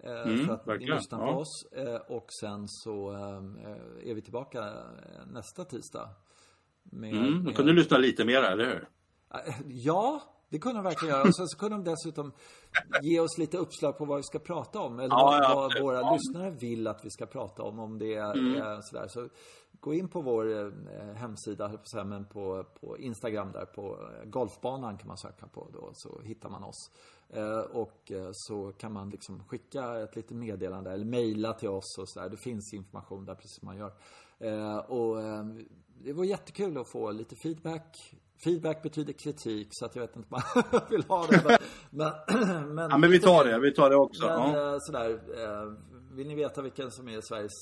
[0.00, 0.96] Eh, för att ni verkligen.
[0.96, 1.36] lyssnar på Ja.
[1.36, 1.66] oss.
[1.72, 4.72] Eh, och sen så eh, är vi tillbaka
[5.32, 6.08] nästa tisdag.
[6.82, 7.42] Med, Mm.
[7.42, 8.88] Med- kunde lyssna lite mer, eller hur?
[9.68, 11.28] Ja, det kunde de verkligen göra.
[11.28, 12.32] Och sen så kunde de dessutom
[13.02, 14.98] ge oss lite uppslag på vad vi ska prata om.
[14.98, 17.78] Eller Ja, vad, ja, vad våra lyssnare vill att vi ska prata om.
[17.78, 18.56] Om det är Mm.
[18.56, 19.06] eh, sådär.
[19.08, 19.28] Så
[19.80, 25.08] gå in på vår eh, hemsida, men på, på Instagram där på eh, Golfbanan kan
[25.08, 25.90] man söka på då.
[25.92, 26.90] Så hittar man oss.
[27.28, 32.08] Eh, och så kan man liksom skicka ett litet meddelande eller mejla till oss och
[32.08, 32.28] sådär.
[32.28, 33.92] Det finns information där precis som man gör.
[34.90, 35.44] Och eh,
[36.04, 37.96] det var jättekul att få lite feedback.
[38.44, 41.58] Feedback betyder kritik så att jag vet inte om man vill ha det.
[41.90, 42.12] Men,
[42.74, 43.60] men, Ja, men vi tar det.
[43.60, 44.26] Vi tar det också.
[44.26, 44.78] men Ja.
[44.80, 45.20] sådär,
[46.16, 47.52] vill ni veta vilken som är Sveriges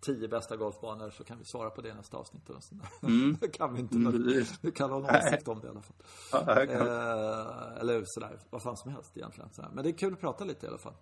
[0.00, 2.50] tio bästa golfbanor så kan vi svara på det i nästa avsnitt.
[2.50, 3.40] Och sånt där.
[3.40, 4.58] det kan vi inte, men precis.
[4.62, 5.96] vi kan ha en åsikt om det i alla fall.
[6.32, 9.50] Ja, Eh, eller sådär, vad fan som helst egentligen.
[9.52, 9.70] Sådär.
[9.74, 10.94] Men det är kul att prata lite i alla fall.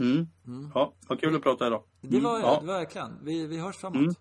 [0.00, 0.26] Mm.
[0.74, 1.82] Ja, vad kul att prata idag.
[2.00, 2.60] Det var, Mm.
[2.60, 3.18] Det var verkligen.
[3.22, 3.96] Vi, vi hörs framåt.
[3.96, 4.14] Mm.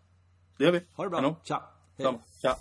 [0.58, 0.86] det gör vi.
[0.96, 1.20] Ha det bra.
[1.20, 1.36] Kanon.
[1.44, 1.64] Tja.
[1.98, 2.06] Hej.
[2.06, 2.20] Samma.
[2.42, 2.56] Tja.